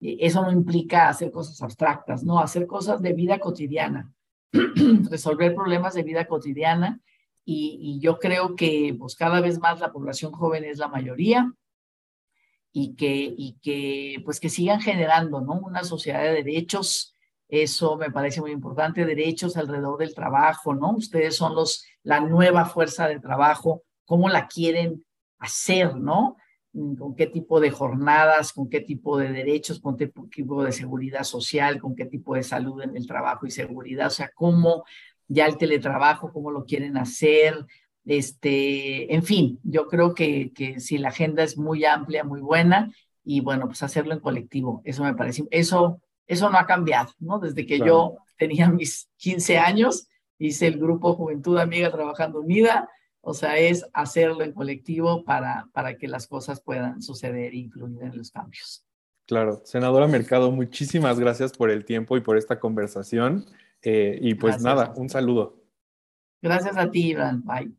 eso 0.00 0.42
no 0.42 0.52
implica 0.52 1.08
hacer 1.08 1.30
cosas 1.30 1.62
abstractas, 1.62 2.22
no, 2.22 2.38
hacer 2.38 2.66
cosas 2.66 3.00
de 3.00 3.14
vida 3.14 3.38
cotidiana, 3.38 4.12
resolver 5.10 5.54
problemas 5.54 5.94
de 5.94 6.02
vida 6.02 6.26
cotidiana. 6.26 7.00
Y, 7.46 7.78
y, 7.80 8.00
yo 8.00 8.18
creo 8.18 8.54
que 8.54 8.94
pues, 8.98 9.16
cada 9.16 9.40
vez 9.40 9.58
más 9.58 9.80
la 9.80 9.90
población 9.90 10.32
joven 10.32 10.64
es 10.64 10.76
la 10.76 10.88
mayoría 10.88 11.50
y 12.72 12.94
que, 12.94 13.34
y 13.34 13.56
que, 13.62 14.20
pues, 14.22 14.38
que 14.38 14.50
sigan 14.50 14.82
generando 14.82 15.40
¿no? 15.40 15.54
una 15.54 15.82
sociedad 15.82 16.22
de 16.22 16.34
derechos 16.34 17.16
eso 17.48 17.96
me 17.96 18.10
parece 18.10 18.40
muy 18.40 18.52
importante. 18.52 19.04
Derechos 19.04 19.56
alrededor 19.56 19.98
del 19.98 20.14
trabajo, 20.14 20.74
¿no? 20.74 20.92
Ustedes 20.92 21.36
son 21.36 21.54
los, 21.54 21.84
la 22.02 22.20
nueva 22.20 22.66
fuerza 22.66 23.08
de 23.08 23.20
trabajo. 23.20 23.82
¿Cómo 24.04 24.28
la 24.28 24.46
quieren 24.46 25.04
hacer, 25.38 25.96
¿no? 25.96 26.36
con 26.98 27.14
qué 27.14 27.26
tipo 27.26 27.60
de 27.60 27.70
jornadas, 27.70 28.52
con 28.52 28.68
qué 28.68 28.80
tipo 28.80 29.18
de 29.18 29.32
derechos, 29.32 29.80
con 29.80 29.96
qué 29.96 30.12
tipo 30.30 30.62
de 30.62 30.72
seguridad 30.72 31.24
social, 31.24 31.80
con 31.80 31.96
qué 31.96 32.04
tipo 32.04 32.34
de 32.34 32.42
salud 32.42 32.82
en 32.82 32.96
el 32.96 33.06
trabajo 33.06 33.46
y 33.46 33.50
seguridad, 33.50 34.08
o 34.08 34.10
sea, 34.10 34.30
cómo 34.34 34.84
ya 35.26 35.46
el 35.46 35.58
teletrabajo, 35.58 36.32
cómo 36.32 36.50
lo 36.50 36.64
quieren 36.64 36.96
hacer, 36.96 37.66
este, 38.04 39.12
en 39.14 39.22
fin, 39.22 39.58
yo 39.62 39.86
creo 39.86 40.14
que, 40.14 40.52
que 40.54 40.80
si 40.80 40.98
la 40.98 41.08
agenda 41.08 41.42
es 41.42 41.58
muy 41.58 41.84
amplia, 41.84 42.24
muy 42.24 42.40
buena, 42.40 42.92
y 43.24 43.40
bueno, 43.40 43.66
pues 43.66 43.82
hacerlo 43.82 44.14
en 44.14 44.20
colectivo, 44.20 44.80
eso 44.84 45.04
me 45.04 45.14
parece, 45.14 45.44
eso 45.50 46.00
eso 46.28 46.48
no 46.50 46.58
ha 46.58 46.66
cambiado, 46.66 47.12
¿no? 47.18 47.40
Desde 47.40 47.66
que 47.66 47.78
yo 47.78 48.18
tenía 48.36 48.68
mis 48.68 49.08
15 49.16 49.58
años, 49.58 50.08
hice 50.38 50.68
el 50.68 50.78
grupo 50.78 51.14
Juventud 51.14 51.58
Amiga 51.58 51.90
Trabajando 51.90 52.40
Unida, 52.40 52.88
o 53.20 53.34
sea, 53.34 53.58
es 53.58 53.84
hacerlo 53.92 54.44
en 54.44 54.52
colectivo 54.52 55.24
para, 55.24 55.68
para 55.72 55.96
que 55.96 56.06
las 56.06 56.28
cosas 56.28 56.60
puedan 56.60 57.02
suceder 57.02 57.52
e 57.52 57.56
influir 57.56 58.02
en 58.02 58.16
los 58.16 58.30
cambios. 58.30 58.84
Claro, 59.26 59.60
senadora 59.64 60.06
Mercado, 60.06 60.50
muchísimas 60.50 61.18
gracias 61.18 61.52
por 61.52 61.70
el 61.70 61.84
tiempo 61.84 62.16
y 62.16 62.20
por 62.20 62.38
esta 62.38 62.60
conversación. 62.60 63.44
Eh, 63.82 64.18
y 64.22 64.34
pues 64.34 64.62
nada, 64.62 64.92
un 64.96 65.08
saludo. 65.08 65.62
Gracias 66.40 66.76
a 66.76 66.90
ti, 66.90 67.10
Iván. 67.10 67.42
Bye. 67.44 67.77